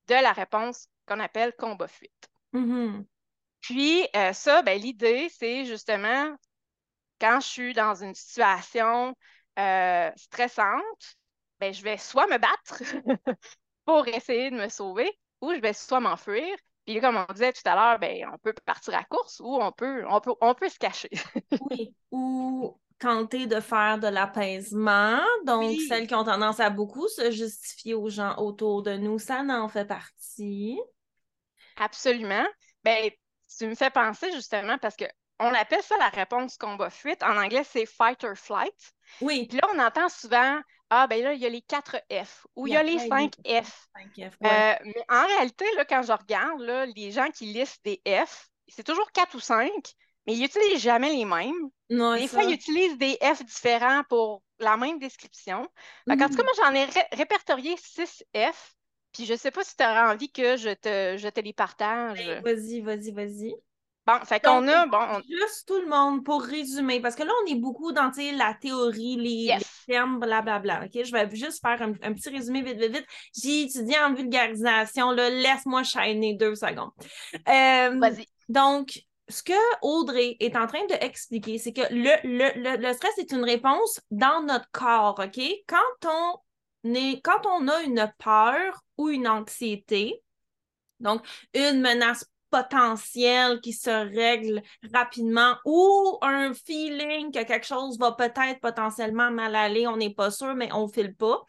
[0.09, 2.29] de la réponse qu'on appelle combat-fuite.
[2.55, 3.05] Mm-hmm.
[3.61, 6.37] Puis euh, ça, ben, l'idée, c'est justement
[7.23, 9.15] quand je suis dans une situation
[9.59, 11.17] euh, stressante,
[11.61, 12.83] ben, je vais soit me battre
[13.85, 15.09] pour essayer de me sauver
[15.41, 16.57] ou je vais soit m'enfuir.
[16.85, 19.71] Puis comme on disait tout à l'heure, ben, on peut partir à course ou on
[19.71, 21.11] peut, on peut, on peut se cacher.
[21.71, 25.21] oui, ou tenter de faire de l'apaisement.
[25.45, 29.45] Donc, celles qui ont tendance à beaucoup se justifier aux gens autour de nous, ça
[29.45, 30.81] n'en fait partie.
[31.77, 32.47] Absolument.
[32.83, 33.11] Ben,
[33.57, 35.05] tu me fais penser justement parce que
[35.39, 37.23] on appelle ça la réponse combat-fuite.
[37.23, 38.93] En anglais, c'est fight or flight.
[39.21, 39.47] Oui.
[39.49, 42.67] Puis là, on entend souvent Ah, ben là, il y a les 4 F ou
[42.67, 43.89] il y a les 5 F.
[44.19, 48.49] Euh, mais en réalité, là, quand je regarde, là, les gens qui listent des F,
[48.69, 49.71] c'est toujours 4 ou 5
[50.27, 51.69] mais ils n'utilisent jamais les mêmes.
[51.89, 55.67] des fois, ils utilisent des F différents pour la même description.
[56.09, 56.45] En tout cas, mm.
[56.45, 58.77] moi, j'en ai répertorié 6 F.
[59.13, 61.53] Puis je ne sais pas si tu auras envie que je te, je te les
[61.53, 62.27] partage.
[62.43, 63.55] Vas-y, vas-y, vas-y.
[64.07, 64.87] Bon, fait qu'on a.
[64.87, 68.55] Bon, Juste tout le monde pour résumer, parce que là, on est beaucoup dans la
[68.55, 70.85] théorie, les, termes, blablabla.
[70.85, 71.05] OK?
[71.05, 73.07] Je vais juste faire un, petit résumé vite, vite, vite.
[73.37, 75.13] J'ai étudié en vulgarisation.
[75.13, 76.91] Laisse-moi shiner deux secondes.
[77.49, 78.27] Euh, Vas-y.
[78.49, 83.45] Donc, ce que Audrey est en train d'expliquer, c'est que le, le, stress est une
[83.45, 85.41] réponse dans notre corps, OK?
[85.69, 86.09] Quand
[86.85, 90.23] on, est, quand on a une peur ou une anxiété,
[90.99, 94.63] donc une menace potentielle qui se règle
[94.93, 100.31] rapidement ou un feeling que quelque chose va peut-être potentiellement mal aller, on n'est pas
[100.31, 101.45] sûr, mais on ne file pas.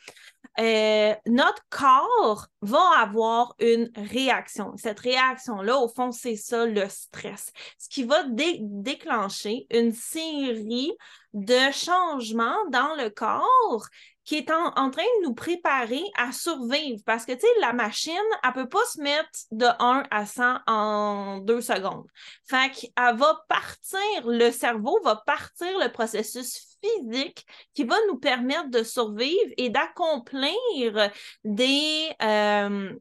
[0.60, 4.74] Euh, notre corps va avoir une réaction.
[4.78, 7.52] Cette réaction-là, au fond, c'est ça le stress.
[7.80, 10.92] Ce qui va déclencher une série
[11.34, 13.88] de changements dans le corps
[14.26, 17.02] qui est en, train de nous préparer à survivre.
[17.06, 20.26] Parce que, tu sais, la machine, elle ne peut pas se mettre de 1 à
[20.26, 22.06] 100 en deux secondes.
[22.48, 28.70] Fait qu'elle va partir, le cerveau va partir le processus physique qui va nous permettre
[28.70, 31.12] de survivre et d'accomplir
[31.44, 32.94] des, euh,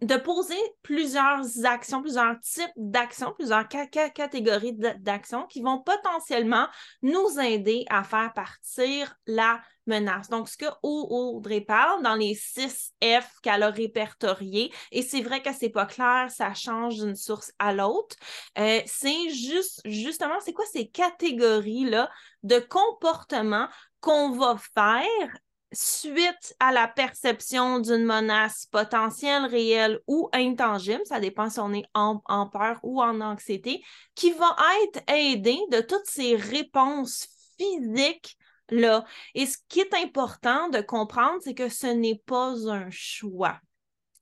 [0.00, 6.66] de poser plusieurs actions, plusieurs types d'actions, plusieurs catégories d'actions qui vont potentiellement
[7.02, 10.28] nous aider à faire partir la menace.
[10.28, 15.42] Donc, ce que Audrey parle dans les six F qu'elle a répertoriés, et c'est vrai
[15.42, 18.16] que c'est pas clair, ça change d'une source à l'autre,
[18.58, 22.10] euh, c'est juste, justement, c'est quoi ces catégories-là
[22.42, 23.68] de comportements
[24.00, 25.38] qu'on va faire
[25.72, 31.86] suite à la perception d'une menace potentielle, réelle ou intangible, ça dépend si on est
[31.94, 33.82] en, peur ou en anxiété,
[34.14, 38.36] qui va être aidé de toutes ces réponses physiques
[38.70, 39.04] là.
[39.34, 43.58] Et ce qui est important de comprendre, c'est que ce n'est pas un choix.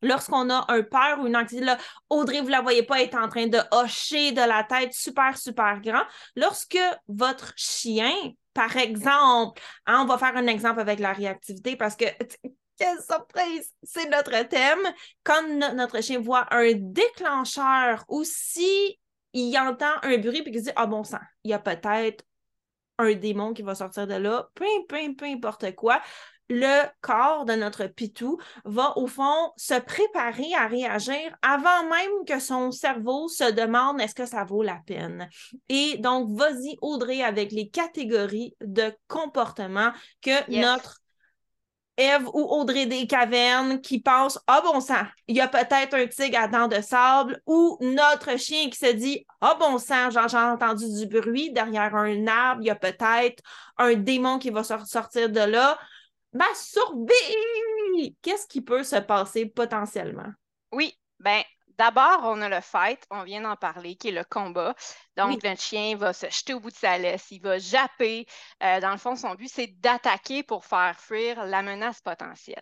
[0.03, 3.19] Lorsqu'on a un peur ou une anxiété, là, Audrey, vous ne la voyez pas, être
[3.19, 6.05] en train de hocher de la tête super, super grand.
[6.37, 8.13] Lorsque votre chien
[8.55, 12.05] par exemple, hein, on va faire un exemple avec la réactivité parce que
[12.81, 13.73] quelle surprise!
[13.83, 14.81] C'est notre thème.
[15.23, 18.99] Quand notre chien voit un déclencheur ou si
[19.35, 22.25] il entend un bruit et qu'il dit Ah bon sang, il y a peut-être
[22.99, 24.67] un démon qui va sortir de là, peu
[25.27, 26.01] importe quoi,
[26.51, 32.41] le corps de notre pitou va au fond se préparer à réagir avant même que
[32.41, 35.29] son cerveau se demande est-ce que ça vaut la peine.
[35.69, 40.99] Et donc, vas-y, Audrey, avec les catégories de comportement que notre
[41.97, 46.07] Eve ou Audrey des cavernes qui pense Ah bon sang, il y a peut-être un
[46.07, 50.39] tigre à dents de sable ou notre chien qui se dit Ah bon sang, j'ai
[50.39, 53.43] entendu du bruit derrière un arbre, il y a peut-être
[53.77, 55.79] un démon qui va sortir de là.
[56.33, 57.15] Masturbé!
[58.23, 60.33] Qu'est-ce qui peut se passer potentiellement?
[60.73, 61.43] Oui, ben
[61.81, 64.75] D'abord, on a le fight, on vient d'en parler, qui est le combat.
[65.17, 68.27] Donc, le chien va se jeter au bout de sa laisse, il va japper.
[68.63, 72.61] Euh, dans le fond, son but, c'est d'attaquer pour faire fuir la menace potentielle.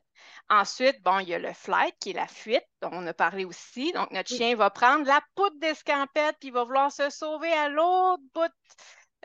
[0.48, 3.44] Ensuite, bon, il y a le flight, qui est la fuite, dont on a parlé
[3.44, 3.92] aussi.
[3.92, 7.68] Donc, notre chien va prendre la poudre d'escampette, puis il va vouloir se sauver à
[7.68, 8.52] l'autre bout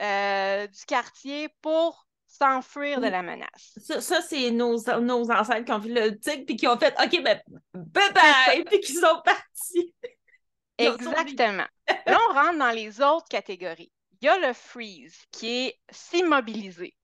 [0.02, 2.08] euh, du quartier pour
[2.44, 3.78] s'enfuir de la menace.
[3.78, 7.24] Ça, c'est nos, nos ancêtres qui ont vu le tigre puis qui ont fait OK,
[7.24, 7.42] ben,
[7.74, 9.94] bye bye, puis qui sont partis.
[10.78, 11.68] Exactement.
[12.06, 13.92] Là, on rentre dans les autres catégories.
[14.22, 16.96] Il y a le freeze qui est s'immobiliser.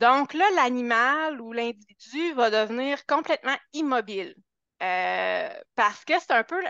[0.00, 4.34] Donc là, l'animal ou l'individu va devenir complètement immobile.
[4.82, 6.60] Euh, parce que c'est un peu.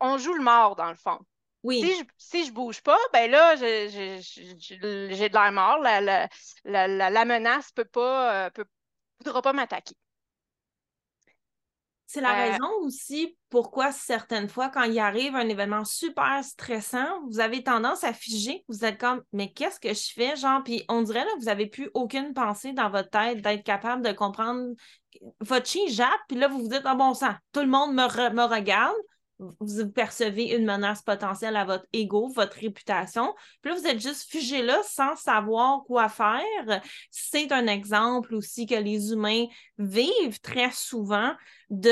[0.00, 1.18] On joue le mort dans le fond.
[1.68, 4.18] Si je, si je bouge pas, ben là, j'ai
[5.28, 5.78] de l'air mort.
[5.78, 8.64] La, la, la, menace peut pas, euh, peut,
[9.22, 9.94] voudra pas m'attaquer.
[12.06, 17.20] C'est la euh, raison aussi pourquoi certaines fois, quand il arrive un événement super stressant,
[17.28, 18.64] vous avez tendance à figer.
[18.68, 20.34] Vous êtes comme, mais qu'est-ce que je fais?
[20.34, 24.04] Genre, puis on dirait là, vous n'avez plus aucune pensée dans votre tête d'être capable
[24.04, 24.72] de comprendre
[25.40, 28.32] votre chien jappe, puis là, vous vous dites, ah bon sang, tout le monde me,
[28.32, 28.96] me regarde
[29.60, 33.34] vous percevez une menace potentielle à votre ego, votre réputation.
[33.62, 36.82] Puis là, vous êtes juste figé là sans savoir quoi faire.
[37.10, 39.46] C'est un exemple aussi que les humains
[39.78, 41.32] vivent très souvent
[41.70, 41.88] de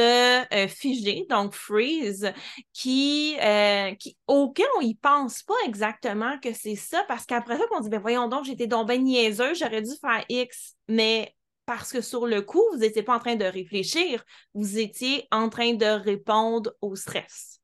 [0.55, 2.33] euh, donc freeze,
[2.73, 3.95] qui, euh,
[4.27, 8.01] auquel on y pense pas exactement que c'est ça, parce qu'après ça, on dit, ben
[8.01, 11.33] voyons donc, j'étais donc ben niaiseux, j'aurais dû faire X, mais
[11.69, 15.51] parce que sur le coup, vous n'étiez pas en train de réfléchir, vous étiez en
[15.51, 17.61] train de répondre au stress.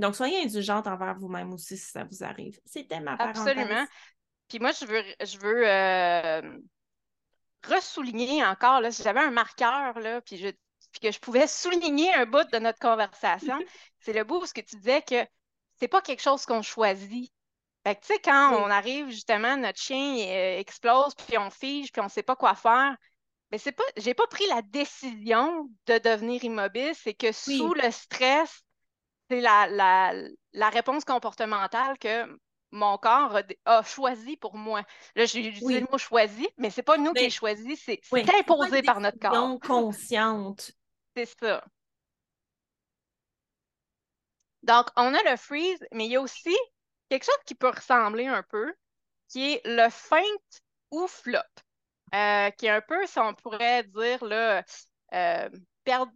[0.00, 2.58] Donc, soyez indulgente envers vous-même aussi si ça vous arrive.
[2.64, 3.46] C'était ma parenthèse.
[3.46, 3.86] Absolument.
[4.48, 6.58] Puis moi, je veux, je veux euh,
[7.68, 10.48] ressouligner encore, là, si j'avais un marqueur, là, puis, je,
[11.00, 13.60] que je pouvais souligner un bout de notre conversation,
[14.00, 15.24] c'est le bout où ce que tu disais que
[15.78, 17.32] c'est pas quelque chose qu'on choisit.
[17.86, 21.92] Fait que, tu sais, quand on arrive, justement, notre chien euh, explose, puis on fige,
[21.92, 22.96] puis on ne sait pas quoi faire,
[23.50, 27.90] mais c'est pas, j'ai pas pris la décision de devenir immobile, c'est que sous le
[27.90, 28.62] stress,
[29.30, 29.68] c'est la,
[30.52, 32.26] la, réponse comportementale que
[32.70, 34.82] mon corps a, choisi pour moi.
[35.14, 38.82] Là, j'ai utilisé le mot choisi, mais c'est pas nous qui qui choisi, c'est imposé
[38.82, 39.60] par notre corps.
[39.60, 40.72] consciente.
[41.14, 41.62] c'est ça.
[44.62, 46.56] Donc, on a le freeze, mais il y a aussi
[47.08, 48.72] quelque chose qui peut ressembler un peu,
[49.28, 50.22] qui est le feint
[50.90, 51.38] ou flop,
[52.14, 54.64] euh, qui est un peu, si on pourrait dire, là,
[55.12, 55.48] euh,
[55.84, 56.12] perdre,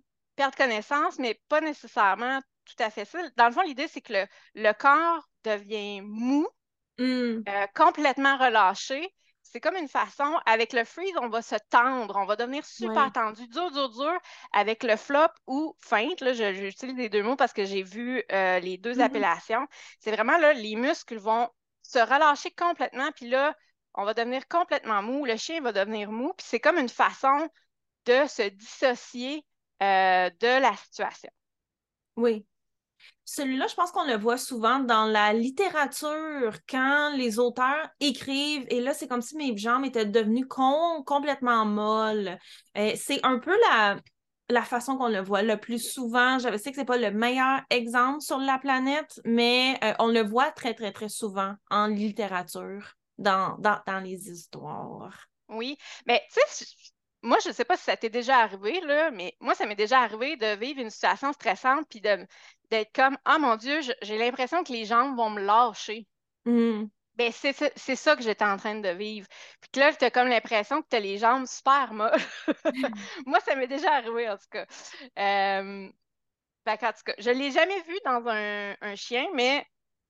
[0.57, 3.19] connaissance, mais pas nécessairement tout à fait ça.
[3.37, 4.13] Dans le fond, l'idée, c'est que
[4.55, 6.47] le, corps devient mou,
[6.99, 7.43] hmm.
[7.49, 9.13] euh, complètement relâché,
[9.51, 13.11] c'est comme une façon, avec le freeze, on va se tendre, on va devenir super
[13.13, 14.19] tendu, dur, dur, dur,
[14.53, 16.21] avec le flop ou feinte.
[16.21, 19.03] Là, j'utilise les deux mots parce que j'ai vu euh, les deux mm-hmm.
[19.03, 19.67] appellations.
[20.01, 21.49] C'est vraiment là, les muscles vont
[21.83, 23.55] se relâcher complètement, puis là,
[23.95, 27.49] on va devenir complètement mou, le chien va devenir mou, puis c'est comme une façon
[28.05, 29.45] de se dissocier
[29.83, 31.31] euh, de la situation.
[32.17, 32.47] Oui.
[33.25, 38.81] Celui-là, je pense qu'on le voit souvent dans la littérature, quand les auteurs écrivent, et
[38.81, 42.39] là, c'est comme si mes jambes étaient devenues complètement molles.
[42.77, 43.99] Euh, c'est un peu la,
[44.51, 46.39] la façon qu'on le voit le plus souvent.
[46.39, 50.23] Je sais que c'est pas le meilleur exemple sur la planète, mais euh, on le
[50.23, 53.57] voit très, très, très souvent en littérature, dans,
[54.03, 55.27] les histoires.
[55.49, 56.67] Oui, mais tu sais,
[57.23, 58.81] moi, je ne sais pas si ça t'est déjà arrivé,
[59.13, 62.01] mais moi, ça m'est déjà arrivé de vivre une situation stressante puis
[62.71, 66.07] d'être comme Ah mon Dieu, j'ai l'impression que les jambes vont me lâcher.
[66.45, 66.87] Mmh.
[67.19, 69.27] Ben, c'est ça que j'étais en train de vivre.
[69.61, 72.13] Puis là, tu as comme l'impression que tu as les jambes super molles.
[73.27, 74.67] moi, ça m'est déjà arrivé, en tout cas.
[75.19, 75.89] Euh...
[76.67, 79.67] en tout cas, je ne l'ai jamais vu dans un, un chien, mais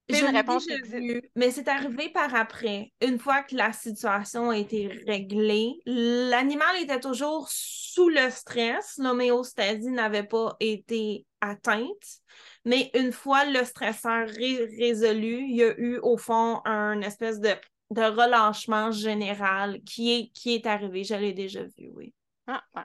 [0.08, 2.92] je une réponse vu, mais c'est arrivé par après.
[3.02, 8.96] Une fois que la situation a été réglée, l'animal était toujours sous le stress.
[8.98, 12.20] L'homéostasie n'avait pas été atteinte.
[12.64, 17.50] Mais une fois le stresseur résolu, il y a eu au fond un espèce de,
[17.90, 21.04] de relâchement général qui est, qui est arrivé.
[21.04, 22.14] Je l'ai déjà vu, oui.
[22.46, 22.82] Ah, ouais.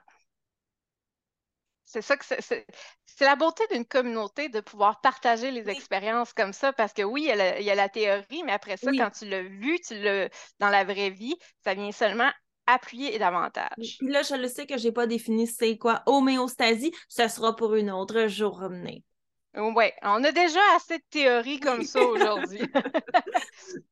[1.94, 2.66] C'est ça que c'est.
[3.06, 7.28] C'est la beauté d'une communauté de pouvoir partager les expériences comme ça, parce que oui,
[7.30, 10.28] il y a la, théorie, mais après ça, quand tu l'as vu, tu l'as
[10.58, 12.32] dans la vraie vie, ça vient seulement
[12.66, 13.68] appuyer davantage.
[13.76, 17.54] Puis là, je le sais que je n'ai pas défini c'est quoi homéostasie, ce sera
[17.54, 19.04] pour une autre journée.
[19.54, 22.62] Oui, on a déjà assez de théories comme ça aujourd'hui.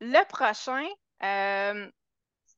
[0.00, 0.86] le prochain,
[1.22, 1.90] euh,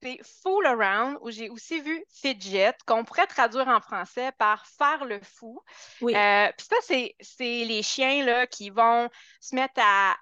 [0.04, 5.04] c'est Fool Around, où j'ai aussi vu Fidget, qu'on pourrait traduire en français par faire
[5.06, 5.60] le fou.
[6.02, 6.14] Oui.
[6.14, 6.76] Euh, puis ça,
[7.20, 9.08] c'est les chiens là, qui vont
[9.40, 10.14] se mettre à,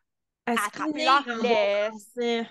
[0.46, 2.46] attraper leur laisse.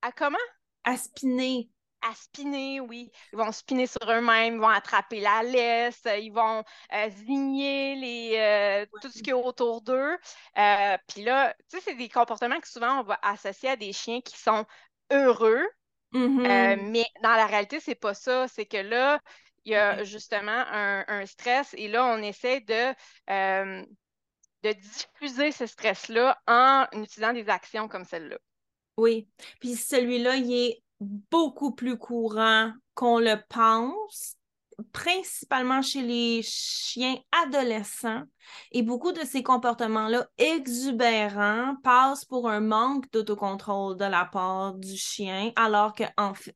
[0.00, 0.38] À comment?
[0.84, 1.68] À spinner.
[2.00, 3.12] À spinner, oui.
[3.34, 8.38] Ils vont spinner sur eux-mêmes, ils vont attraper la laisse, ils vont euh, zigner les,
[8.38, 10.16] euh, tout ce qui est autour d'eux.
[10.54, 14.22] Puis là, tu sais, c'est des comportements que souvent on va associer à des chiens
[14.22, 14.64] qui sont
[15.10, 15.66] heureux,
[16.12, 16.46] Mm-hmm.
[16.46, 18.46] Euh, mais dans la réalité, c'est pas ça.
[18.48, 19.20] C'est que là,
[19.64, 22.94] il y a justement un, stress et là, on essaie de,
[23.30, 23.84] euh,
[24.62, 28.38] de diffuser ce stress-là en utilisant des actions comme celle-là.
[28.96, 29.28] Oui.
[29.60, 34.36] Puis celui-là, il est beaucoup plus courant qu'on le pense
[34.92, 38.22] principalement chez les chiens adolescents.
[38.72, 44.96] Et beaucoup de ces comportements-là exubérants passent pour un manque d'autocontrôle de la part du
[44.96, 46.04] chien, alors que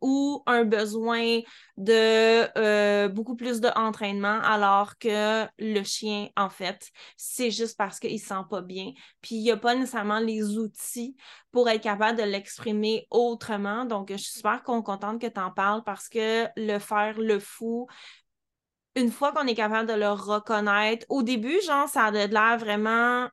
[0.01, 1.41] ou un besoin
[1.77, 8.13] de euh, beaucoup plus d'entraînement, alors que le chien, en fait, c'est juste parce qu'il
[8.13, 8.93] ne se sent pas bien.
[9.21, 11.17] Puis il n'y a pas nécessairement les outils
[11.55, 13.85] pour être capable de l'exprimer autrement.
[13.85, 17.87] Donc, je suis super contente que tu en parles parce que le faire le fou,
[18.97, 23.29] une fois qu'on est capable de le reconnaître, au début, genre, ça a l'air vraiment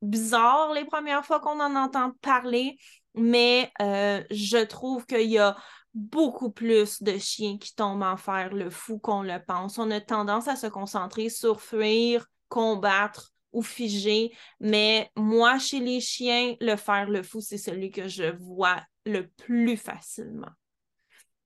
[0.00, 2.76] bizarre les premières fois qu'on en entend parler,
[3.14, 5.56] mais euh, je trouve qu'il y a
[5.94, 9.78] beaucoup plus de chiens qui tombent en faire le fou qu'on le pense.
[9.78, 16.00] On a tendance à se concentrer sur fuir, combattre ou figer, mais moi, chez les
[16.00, 20.50] chiens, le faire le fou, c'est celui que je vois le plus facilement.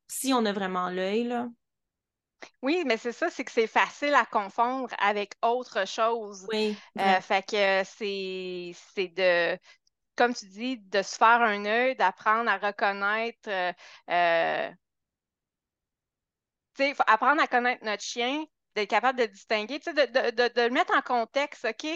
[0.07, 1.49] Si on a vraiment l'œil, là.
[2.63, 6.47] Oui, mais c'est ça, c'est que c'est facile à confondre avec autre chose.
[6.53, 6.77] Oui.
[6.99, 9.59] Euh, fait que c'est de,
[10.17, 13.49] comme tu dis, de se faire un œil, d'apprendre à reconnaître.
[13.49, 13.73] Euh,
[14.11, 14.71] euh
[16.77, 18.45] tu sais, apprendre à connaître notre chien,
[18.77, 21.87] d'être capable de distinguer, de, de, de, le mettre en contexte, OK?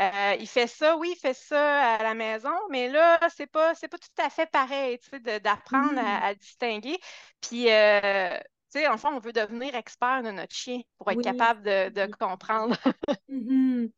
[0.00, 3.74] Euh, il fait ça, oui, il fait ça à la maison, mais là, c'est pas,
[3.74, 6.36] pas tout à fait pareil, tu sais, d'apprendre à, mm.
[6.36, 6.98] distinguer.
[7.40, 8.38] Puis, euh,
[8.72, 12.76] tu sais, enfin, on veut devenir expert de notre chien pour être capable de, comprendre.
[13.28, 13.90] Mm-hmm.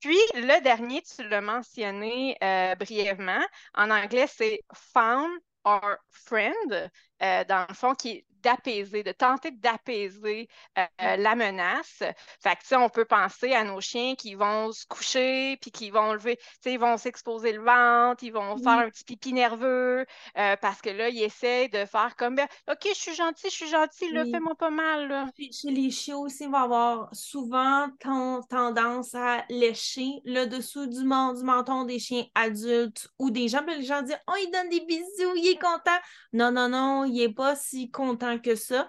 [0.00, 3.44] Puis, le dernier, tu l'as mentionné euh, brièvement.
[3.74, 5.30] En anglais, c'est found
[5.64, 11.20] or friend, dans le fond, qui est d'apaiser, de tenter d'apaiser euh, mm.
[11.22, 12.02] la menace.
[12.40, 16.12] Fait que, on peut penser à nos chiens qui vont se coucher, puis qui vont
[16.12, 20.80] lever, ils vont s'exposer le ventre, ils vont faire un petit pipi nerveux, euh, parce
[20.80, 24.10] que là, ils essaient de faire comme, ben, OK, je suis gentil, je suis gentil,
[24.12, 25.08] là, fais-moi pas mal.
[25.08, 25.26] Là.
[25.36, 31.04] Chez les chiens aussi, ils vont avoir souvent tendance à lécher le dessous du, du
[31.44, 35.34] menton des chiens adultes ou des gens, les gens disent, oh, il donne des bisous,
[35.36, 35.98] il est content.
[36.32, 38.88] Non, non, non, il n'est pas si content que ça.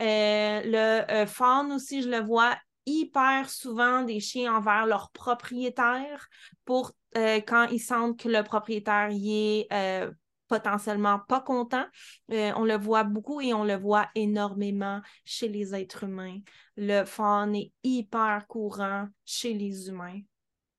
[0.00, 6.28] Euh, le euh, fawn aussi, je le vois hyper souvent des chiens envers leur propriétaire
[6.64, 10.08] pour euh, quand ils sentent que le propriétaire y est
[10.48, 11.84] potentiellement pas content.
[12.28, 16.38] On le voit beaucoup et on le voit énormément chez les êtres humains.
[16.76, 20.20] Le faune est hyper courant chez les humains.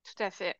[0.03, 0.57] Tout à fait.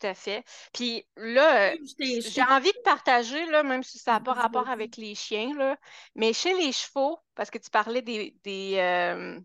[0.00, 0.44] Tout à fait.
[0.72, 1.76] Puis là,
[2.18, 5.76] j'ai envie de partager, là, même si ça n'a pas rapport avec les chiens, là,
[6.14, 9.38] mais chez les chevaux, parce que tu parlais des, des, euh,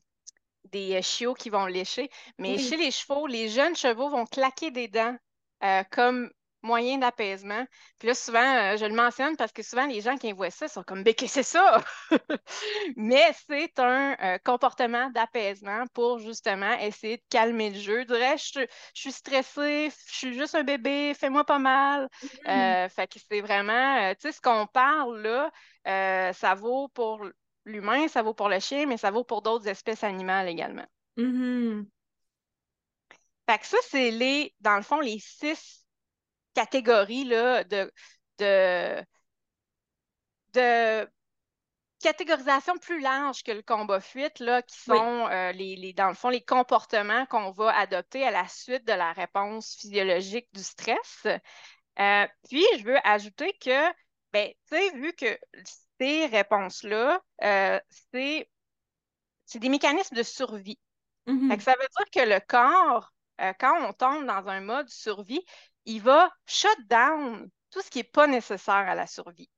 [0.65, 4.87] des chiots qui vont lécher, mais chez les chevaux, les jeunes chevaux vont claquer des
[4.87, 5.17] dents
[5.63, 6.31] euh, comme
[6.65, 7.65] moyen d'apaisement.
[7.99, 10.67] Puis là, souvent, euh, je le mentionne parce que souvent, les gens qui voient ça
[10.67, 11.81] sont comme, mais que c'est ça?
[12.97, 18.01] Mais c'est un euh, comportement d'apaisement pour justement essayer de calmer le jeu.
[18.01, 22.09] Je dirais, je, suis stressée, je suis juste un bébé, fais-moi pas mal.
[22.23, 22.89] Mm-hmm.
[22.89, 25.51] fait que c'est vraiment, tu sais, ce qu'on parle là,
[26.33, 27.25] ça vaut pour
[27.65, 30.85] l'humain, ça vaut pour le chien, mais ça vaut pour d'autres espèces animales également.
[31.17, 31.85] Mm-hmm.
[33.49, 35.84] Fait que ça, c'est les, dans le fond, les six
[36.55, 37.91] catégories là, de,
[38.39, 39.05] de,
[40.53, 41.07] de
[42.05, 46.29] catégorisation plus large que le combat fuite, là, qui sont euh, les, dans le fond
[46.29, 51.25] les comportements qu'on va adopter à la suite de la réponse physiologique du stress.
[51.97, 53.89] Euh, puis, je veux ajouter que,
[54.33, 55.39] ben, tu sais, vu que
[55.99, 57.79] ces réponses-là, euh,
[58.11, 58.49] c'est,
[59.55, 60.77] des mécanismes de survie.
[61.25, 61.59] Mm-hmm.
[61.59, 63.11] ça veut dire que le corps,
[63.59, 65.43] quand on tombe dans un mode survie,
[65.85, 69.49] il va shut down tout ce qui n'est pas nécessaire à la survie.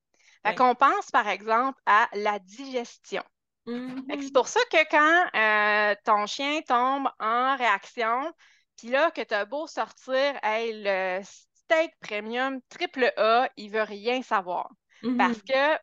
[0.45, 3.23] Fait qu'on pense, par exemple, à la digestion.
[3.65, 4.31] C'est mm-hmm.
[4.31, 8.31] pour ça que quand euh, ton chien tombe en réaction,
[8.77, 14.21] puis là, que tu as beau sortir le steak premium triple A, il veut rien
[14.21, 14.69] savoir.
[15.03, 15.17] Mm-hmm.
[15.17, 15.77] Parce que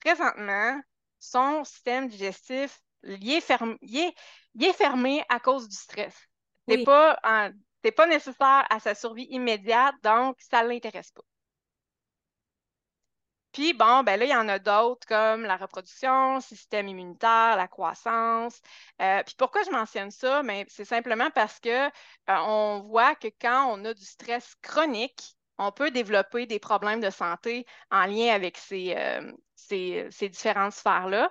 [0.00, 0.78] présentement,
[1.18, 3.40] son système digestif, il est,
[4.72, 6.14] fermé, à cause du stress.
[6.68, 7.50] C'est pas en,
[7.84, 11.22] c'est pas nécessaire à sa survie immédiate, donc ça ne l'intéresse pas.
[13.52, 17.68] Puis bon, ben là, il y en a d'autres comme la reproduction, système immunitaire, la
[17.68, 18.60] croissance.
[19.00, 20.42] Euh, puis pourquoi je mentionne ça?
[20.42, 21.90] Ben, c'est simplement parce que euh,
[22.28, 27.10] on voit que quand on a du stress chronique, on peut développer des problèmes de
[27.10, 31.30] santé en lien avec ces, euh, ces, différentes sphères-là.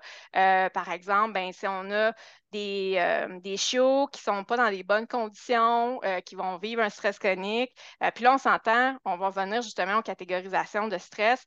[0.70, 2.14] par exemple, ben, si on a
[2.52, 6.58] des, euh, des chiots qui ne sont pas dans les bonnes conditions, euh, qui vont
[6.58, 7.72] vivre un stress chronique.
[8.04, 11.46] Euh, puis là, on s'entend, on va venir justement en catégorisation de stress.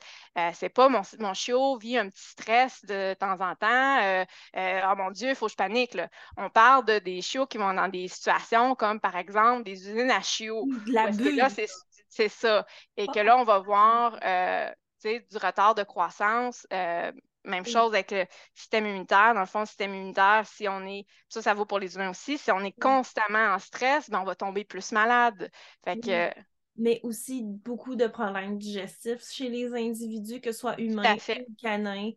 [0.55, 4.25] c'est pas mon, mon chiot vit un petit stress de temps en temps.
[4.57, 5.97] oh mon Dieu, il faut que je panique.
[6.37, 10.11] On parle de des chiots qui vont dans des situations comme par exemple des usines
[10.11, 10.67] à chiots.
[10.87, 11.69] là, c'est
[12.29, 12.67] ça.
[12.97, 14.19] Et que là, on va voir
[15.03, 16.67] du retard de croissance.
[17.47, 19.35] Même chose avec le système immunitaire.
[19.35, 22.09] Dans le fond, le système immunitaire, si on est, ça, ça vaut pour les humains
[22.09, 25.51] aussi, si on est constamment en stress, ben, on va tomber plus malade.
[25.85, 26.31] Fait que...
[26.77, 32.11] Mais aussi beaucoup de problèmes digestifs chez les individus, que ce soit humains ou canins.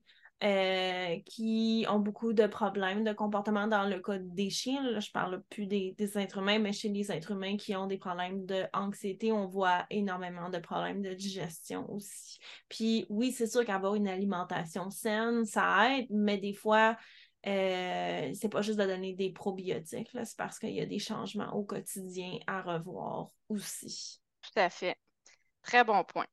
[0.44, 4.84] Euh, qui ont beaucoup de problèmes de comportement dans le cas des chiens.
[4.84, 7.98] Là, je parle plus des, êtres humains, mais chez les êtres humains qui ont des
[7.98, 12.38] problèmes d'anxiété, on voit énormément de problèmes de digestion aussi.
[12.70, 16.96] Puis oui, c'est sûr qu'avoir une alimentation saine, ça aide, mais des fois,
[17.48, 21.52] euh, c'est pas juste de donner des probiotiques, c'est parce qu'il y a des changements
[21.56, 24.22] au quotidien à revoir aussi.
[24.44, 24.98] Tout à fait.
[25.64, 26.28] Très bon point.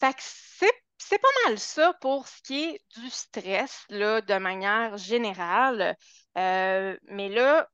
[0.00, 5.96] Fait c'est pas mal ça pour ce qui est du stress, là, de manière générale.
[6.38, 7.68] Euh, mais là,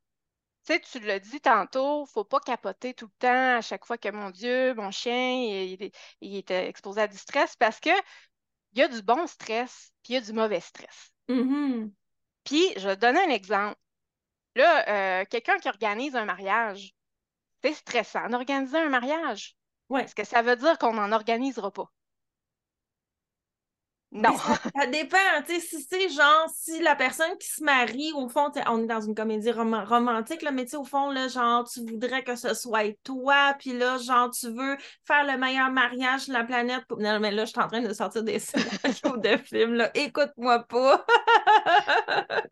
[0.67, 3.99] tu sais, tu l'as dit tantôt, faut pas capoter tout le temps à chaque fois
[3.99, 7.91] que, mon Dieu, mon chien, il, est exposé à du stress parce que
[8.73, 11.11] il y a du bon stress, puis il y a du mauvais stress.
[11.29, 11.91] Mm-hmm.
[12.45, 13.77] Puis, je vais te donner un exemple.
[14.55, 16.95] Là, euh, quelqu'un qui organise un mariage,
[17.63, 19.57] c'est stressant d'organiser un mariage.
[19.89, 20.05] Ouais.
[20.05, 21.91] Est-ce que ça veut dire qu'on n'en organisera pas?
[24.13, 24.37] Non.
[24.37, 28.51] Ça, dépend, tu sais, si c'est genre, si la personne qui se marie, au fond,
[28.67, 31.81] on est dans une comédie romantique, là, mais tu sais, au fond, là, genre, tu
[31.81, 36.33] voudrais que ce soit toi, puis là, genre, tu veux faire le meilleur mariage de
[36.33, 36.83] la planète.
[36.99, 39.91] Non, mais là, je suis en train de sortir des scénarios de films, là.
[39.95, 41.07] Écoute-moi pas.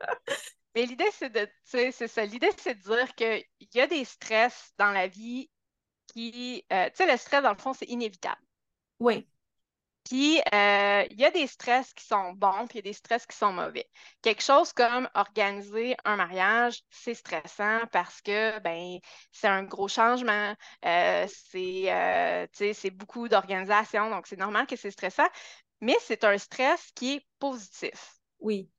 [0.76, 2.24] mais l'idée, c'est de, tu sais, c'est ça.
[2.24, 3.42] L'idée, c'est de dire qu'il
[3.74, 5.50] y a des stress dans la vie
[6.06, 8.40] qui, euh, tu sais, le stress, dans le fond, c'est inévitable.
[9.00, 9.26] Oui.
[10.08, 12.92] Puis, euh, il y a des stress qui sont bons, puis il y a des
[12.94, 13.86] stress qui sont mauvais.
[14.22, 18.98] Quelque chose comme organiser un mariage, c'est stressant parce que ben,
[19.32, 20.54] c'est un gros changement,
[20.86, 25.28] euh, euh, c'est beaucoup d'organisation, donc c'est normal que c'est stressant,
[25.82, 28.14] mais c'est un stress qui est positif.
[28.38, 28.70] Oui.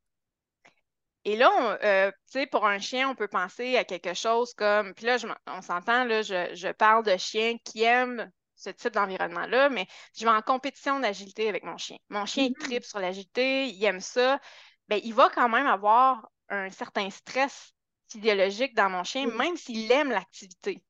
[1.26, 5.06] Et là, tu sais, pour un chien, on peut penser à quelque chose comme, puis
[5.06, 9.88] là, on s'entend, là, je, je parle de chiens qui aiment ce type d'environnement-là, mais
[10.18, 11.98] je vais en compétition d'agilité avec mon chien.
[12.10, 12.54] Mon chien Mhm.
[12.60, 14.40] tripe sur l'agilité, il aime ça.
[14.88, 17.74] Ben, il va quand même avoir un certain stress
[18.10, 20.84] physiologique dans mon chien, même s'il aime l'activité.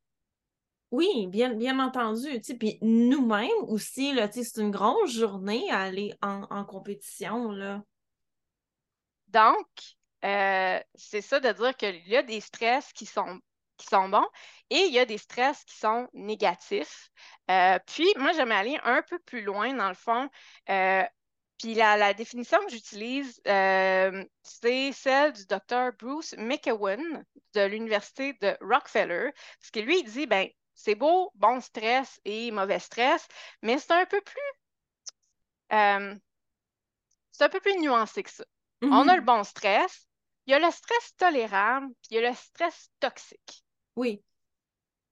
[0.92, 2.42] Oui, bien, bien entendu.
[2.60, 7.52] Puis nous-mêmes aussi, c'est une grosse journée à aller en, en compétition.
[7.52, 7.84] Là.
[9.28, 9.68] Donc,
[10.26, 13.40] euh, c'est ça de dire qu'il y a des stress qui sont,
[13.80, 14.28] qui sont bons
[14.70, 17.10] et il y a des stress qui sont négatifs.
[17.50, 20.30] Euh, puis, moi, j'aimerais aller un peu plus loin, dans le fond.
[20.70, 21.04] Euh,
[21.58, 28.34] puis la, la définition que j'utilise, euh, c'est celle du docteur Bruce McEwen de l'Université
[28.42, 29.32] de Rockefeller.
[29.60, 33.28] Parce que lui, il dit, ben, c'est beau, bon stress et mauvais stress,
[33.62, 34.52] mais c'est un peu plus,
[35.74, 36.16] euh,
[37.32, 38.46] c'est un peu plus nuancé que ça.
[38.82, 40.08] On a le bon stress,
[40.46, 43.66] il y a le stress tolérable, puis il y a le stress toxique.
[43.96, 44.24] Oui.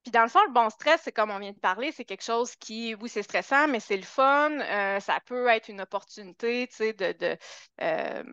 [0.03, 2.23] Puis dans le fond, le bon stress, c'est comme on vient de parler, c'est quelque
[2.23, 4.51] chose qui, oui, c'est stressant, mais c'est le fun.
[4.61, 7.37] euh, ça peut être une opportunité, tu sais, de, de,
[7.81, 8.23] euh,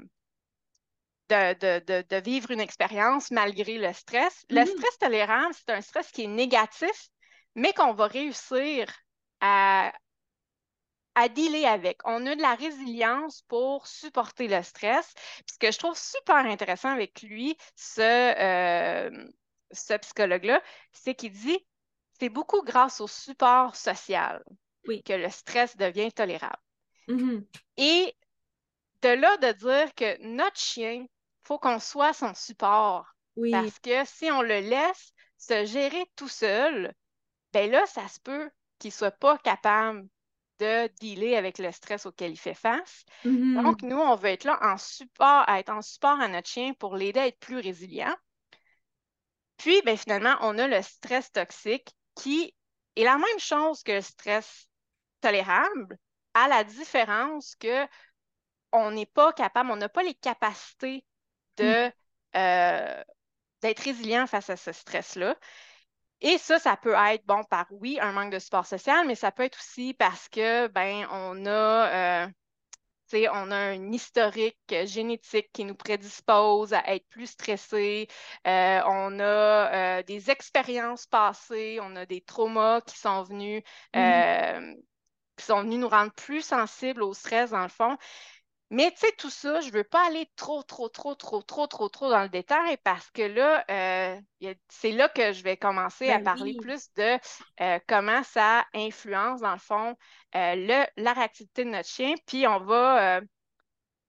[1.31, 4.45] de, de- de- de vivre une expérience malgré le stress.
[4.51, 4.67] Le Mhm.
[4.67, 7.09] stress tolérable, c'est un stress qui est négatif,
[7.55, 8.87] mais qu'on va réussir
[9.41, 9.93] à,
[11.15, 11.99] à dealer avec.
[12.05, 15.13] On a de la résilience pour supporter le stress.
[15.15, 19.29] Puis ce que je trouve super intéressant avec lui, ce, euh,
[19.75, 20.63] ce psychologue-là,
[20.93, 21.59] c'est qu'il dit
[22.19, 24.43] c'est beaucoup grâce au support social
[24.87, 25.03] Oui.
[25.03, 26.63] que le stress devient tolérable.
[27.09, 27.45] Mhm.
[27.77, 28.17] Et
[29.03, 31.09] de là de dire que notre chien, il
[31.47, 33.07] faut qu'on soit son support.
[33.37, 33.51] Oui.
[33.51, 36.95] Parce que si on le laisse se gérer tout seul,
[37.53, 40.09] ben là, ça se peut qu'il ne soit pas capable
[40.61, 43.05] de dealer avec le stress auquel il fait face.
[43.25, 43.63] Mhm.
[43.63, 46.73] Donc, nous, on veut être là en support, à être en support à notre chien
[46.75, 48.15] pour l'aider à être plus résilient.
[49.65, 52.55] Puis, ben, finalement, on a le stress toxique qui
[52.97, 54.69] est la même chose que le stress
[55.23, 55.97] tolérable,
[56.35, 57.87] à la différence que
[58.73, 61.07] on n'est pas capable, on n'a pas les capacités
[61.57, 61.91] de,
[62.37, 63.05] euh,
[63.63, 65.35] d'être résilient face à ce stress-là.
[66.21, 69.33] Et ça, ça peut être, bon, par oui, un manque de support social, mais ça
[69.33, 72.29] peut être aussi parce que, ben, on a, euh,
[73.13, 78.09] on a un historique euh, génétique qui nous prédispose à être plus stressé.
[78.47, 83.63] Euh, on a euh, des expériences passées, on a des traumas qui sont venus,
[83.95, 84.01] Mhm.
[84.01, 84.75] euh,
[85.37, 87.97] qui sont venus nous rendre plus sensibles au stress, dans le fond.
[88.75, 91.67] Mais tu sais, tout ça, je ne veux pas aller trop, trop, trop, trop, trop,
[91.67, 94.21] trop, trop dans le détail parce que là, euh,
[94.69, 96.57] c'est là que je vais commencer à Ben parler oui.
[96.61, 97.19] plus de
[97.61, 99.97] euh, comment ça influence, dans le fond,
[100.35, 102.15] euh, le, la réactivité de notre chien.
[102.27, 103.21] Puis on va,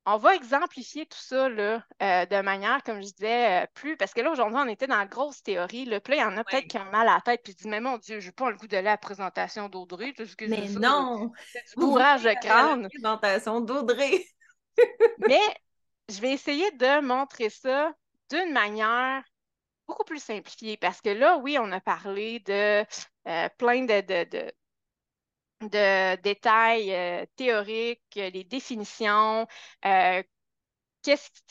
[0.08, 3.98] on va exemplifier tout ça là, de manière, comme je disais, plus.
[3.98, 5.86] Parce que là, aujourd'hui, on était dans la grosse théorie.
[5.86, 7.54] Là, puis là, il y en a peut-être qui ont mal à la tête puis
[7.54, 10.14] se disent, mais mon Dieu, je n'ai pas le goût d'aller à la présentation d'Audrey.
[10.46, 12.90] Mais non, C'est du bourrage de à la crâne.
[12.90, 14.26] présentation d'Audrey.
[15.18, 15.40] Mais
[16.10, 17.94] je vais essayer de montrer ça
[18.30, 19.24] d'une manière
[19.88, 22.86] beaucoup plus simplifiée parce que là, oui, on a parlé de
[23.28, 24.54] euh, plein de, de, de-
[25.62, 29.48] de détails euh, théoriques, euh, les définitions,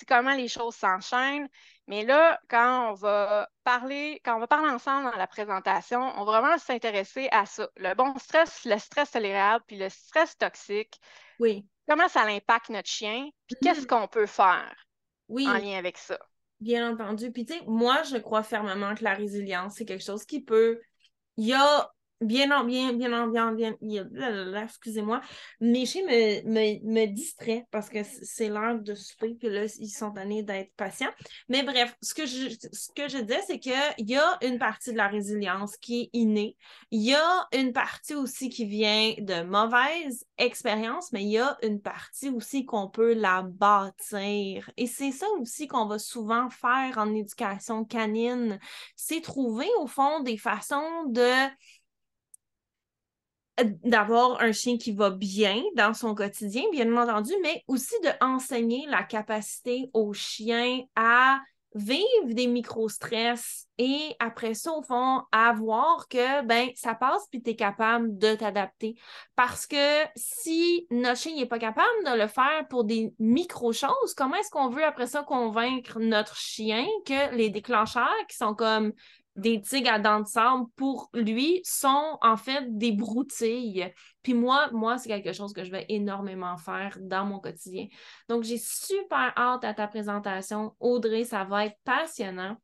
[0.08, 1.48] comment les choses s'enchaînent.
[1.86, 6.24] Mais là, quand on va parler, quand on va parler ensemble dans la présentation, on
[6.24, 7.68] va vraiment s'intéresser à ça.
[7.76, 11.00] Le bon stress, le stress tolérable, puis le stress toxique,
[11.38, 11.66] Oui.
[11.88, 13.86] Comment ça impacte notre chien, puis qu'est-ce Mhm.
[13.86, 14.74] qu'on peut faire
[15.28, 15.46] Oui.
[15.46, 16.18] en lien avec ça?
[16.60, 17.30] Bien entendu.
[17.32, 20.80] Puis, tu sais, moi, je crois fermement que la résilience, c'est quelque chose qui peut.
[21.36, 21.90] Il y a.
[22.20, 23.76] Bien, en- bien, bien, en- bien, bien,
[24.10, 25.20] là, excusez-moi.
[25.60, 29.90] Mes chiens me, me, me distraient parce que c'est l'heure de souper, puis là, ils
[29.90, 31.10] sont donnés d'être patients.
[31.50, 35.08] Mais bref, ce que je, ce disais, c'est qu'il y a une partie de la
[35.08, 36.56] résilience qui est innée.
[36.90, 41.58] Il y a une partie aussi qui vient de mauvaises expériences, mais il y a
[41.62, 44.70] une partie aussi qu'on peut la bâtir.
[44.78, 48.58] Et c'est ça aussi qu'on va souvent faire en éducation canine.
[48.96, 51.28] C'est trouver, au fond, des façons de
[53.84, 58.86] d'avoir un chien qui va bien dans son quotidien, bien entendu, mais aussi de enseigner
[58.88, 61.40] la capacité au chien à
[61.74, 67.42] vivre des micro-stress et après ça, au fond, à voir que ben ça passe puis
[67.42, 68.94] tu es capable de t'adapter.
[69.34, 74.36] Parce que si notre chien n'est pas capable de le faire pour des micro-choses, comment
[74.36, 78.92] est-ce qu'on veut après ça convaincre notre chien que les déclencheurs qui sont comme
[79.36, 83.92] des tigres à dents de sable, pour lui, sont en fait des broutilles.
[84.22, 87.86] Puis moi, moi, c'est quelque chose que je vais énormément faire dans mon quotidien.
[88.28, 90.74] Donc, j'ai super hâte à ta présentation.
[90.80, 92.56] Audrey, ça va être passionnant.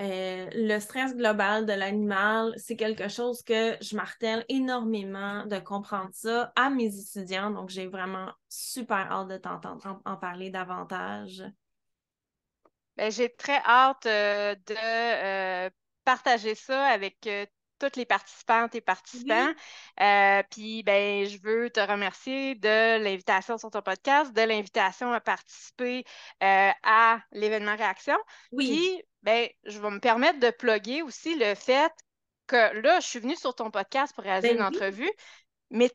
[0.00, 6.10] Euh, le stress global de l'animal, c'est quelque chose que je martèle énormément de comprendre
[6.12, 7.50] ça à mes étudiants.
[7.50, 11.42] Donc, j'ai vraiment super hâte de t'entendre en, parler davantage.
[12.98, 15.70] Ben, j'ai très hâte euh, de euh,
[16.04, 17.28] partager ça avec
[17.78, 19.52] toutes les participantes et participants.
[20.50, 26.04] puis, ben, je veux te remercier de l'invitation sur ton podcast, de l'invitation à participer
[26.40, 28.16] à l'événement Réaction.
[28.52, 31.92] Oui ben, je vais me permettre de plugger aussi le fait
[32.46, 35.10] que là, je suis venue sur ton podcast pour réaliser ben une entrevue,
[35.70, 35.90] mais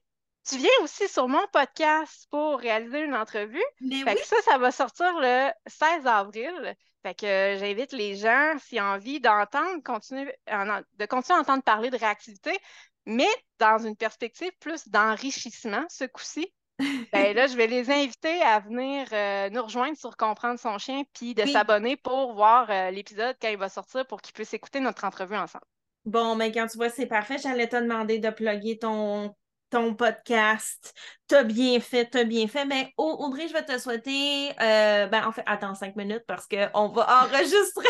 [0.48, 3.64] tu viens aussi sur mon podcast pour réaliser une entrevue.
[3.80, 6.76] fait que ça, ça va sortir le 16 avril.
[7.04, 11.62] Fait que euh, j'invite les gens, s'ils ont envie d'entendre, continuer, de continuer à entendre
[11.62, 12.58] parler de réactivité,
[13.06, 13.28] mais
[13.60, 16.52] dans une perspective plus d'enrichissement ce coup-ci.
[17.12, 21.04] Ben là, je vais les inviter à venir euh, nous rejoindre sur Comprendre son chien,
[21.14, 24.80] puis de s'abonner pour voir euh, l'épisode quand il va sortir pour qu'ils puissent écouter
[24.80, 25.66] notre entrevue ensemble.
[26.06, 27.38] Bon, mais quand tu vois, c'est parfait.
[27.38, 29.36] J'allais te demander de plugger ton,
[29.74, 30.94] ton podcast.
[31.28, 32.64] T'as bien fait, t'as bien fait.
[32.66, 34.52] Mais Audrey, je vais te souhaiter.
[34.62, 37.90] Euh, ben, en fait, attends cinq minutes parce qu'on va enregistrer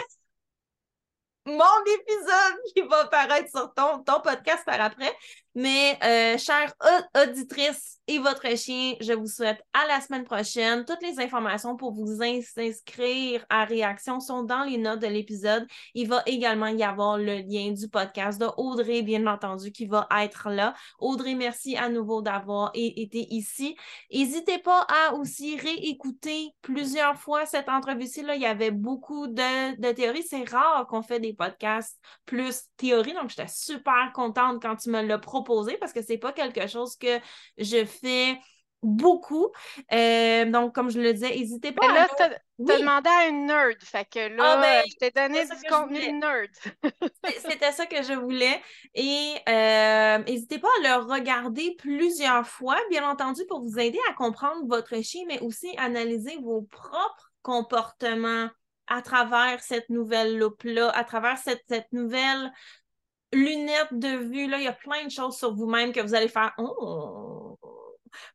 [1.46, 5.16] mon épisode qui va apparaître sur ton, ton podcast par après.
[5.56, 6.74] Mais, euh, chère
[7.16, 10.84] auditrice et votre chien, je vous souhaite à la semaine prochaine.
[10.84, 15.68] Toutes les informations pour vous inscrire à Réaction sont dans les notes de l'épisode.
[15.94, 20.08] Il va également y avoir le lien du podcast de Audrey, bien entendu, qui va
[20.20, 20.74] être là.
[20.98, 23.76] Audrey, merci à nouveau d'avoir été ici.
[24.12, 28.24] N'hésitez pas à aussi réécouter plusieurs fois cette entrevue-ci.
[28.28, 30.24] Il y avait beaucoup de, de théories.
[30.24, 33.14] C'est rare qu'on fait des podcasts plus théorie.
[33.14, 36.96] Donc, j'étais super contente quand tu me l'as proposé parce que c'est pas quelque chose
[36.96, 37.20] que
[37.58, 38.40] je fais
[38.84, 39.52] beaucoup.
[39.92, 43.46] Euh, donc, comme je le disais, n'hésitez pas Mais là, tu as demandé à une
[43.46, 43.82] nerd.
[43.82, 46.50] Fait que là, ah, ben, je t'ai donné du contenu nerd.
[47.40, 48.62] C'était ça que je voulais.
[48.94, 54.14] Et euh, n'hésitez pas à le regarder plusieurs fois, bien entendu, pour vous aider à
[54.14, 58.50] comprendre votre chien, mais aussi analyser vos propres comportements
[58.88, 62.52] à travers cette nouvelle loupe-là, à travers cette, nouvelle
[63.32, 66.28] lunettes de vue, là, il y a plein de choses sur vous-même que vous allez
[66.28, 67.58] faire oh!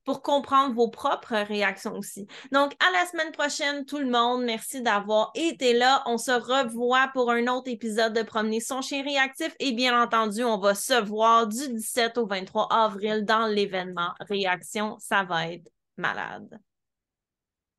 [0.05, 2.27] pour comprendre vos propres réactions aussi.
[2.53, 4.43] Donc, à la semaine prochaine, tout le monde.
[4.45, 6.03] Merci d'avoir été là.
[6.07, 9.55] On se revoit pour un autre épisode de Promener son chien réactif.
[9.61, 14.97] Et bien entendu, on va se voir du 17 au 23 avril dans l'événement Réaction.
[14.99, 16.61] Ça va être malade.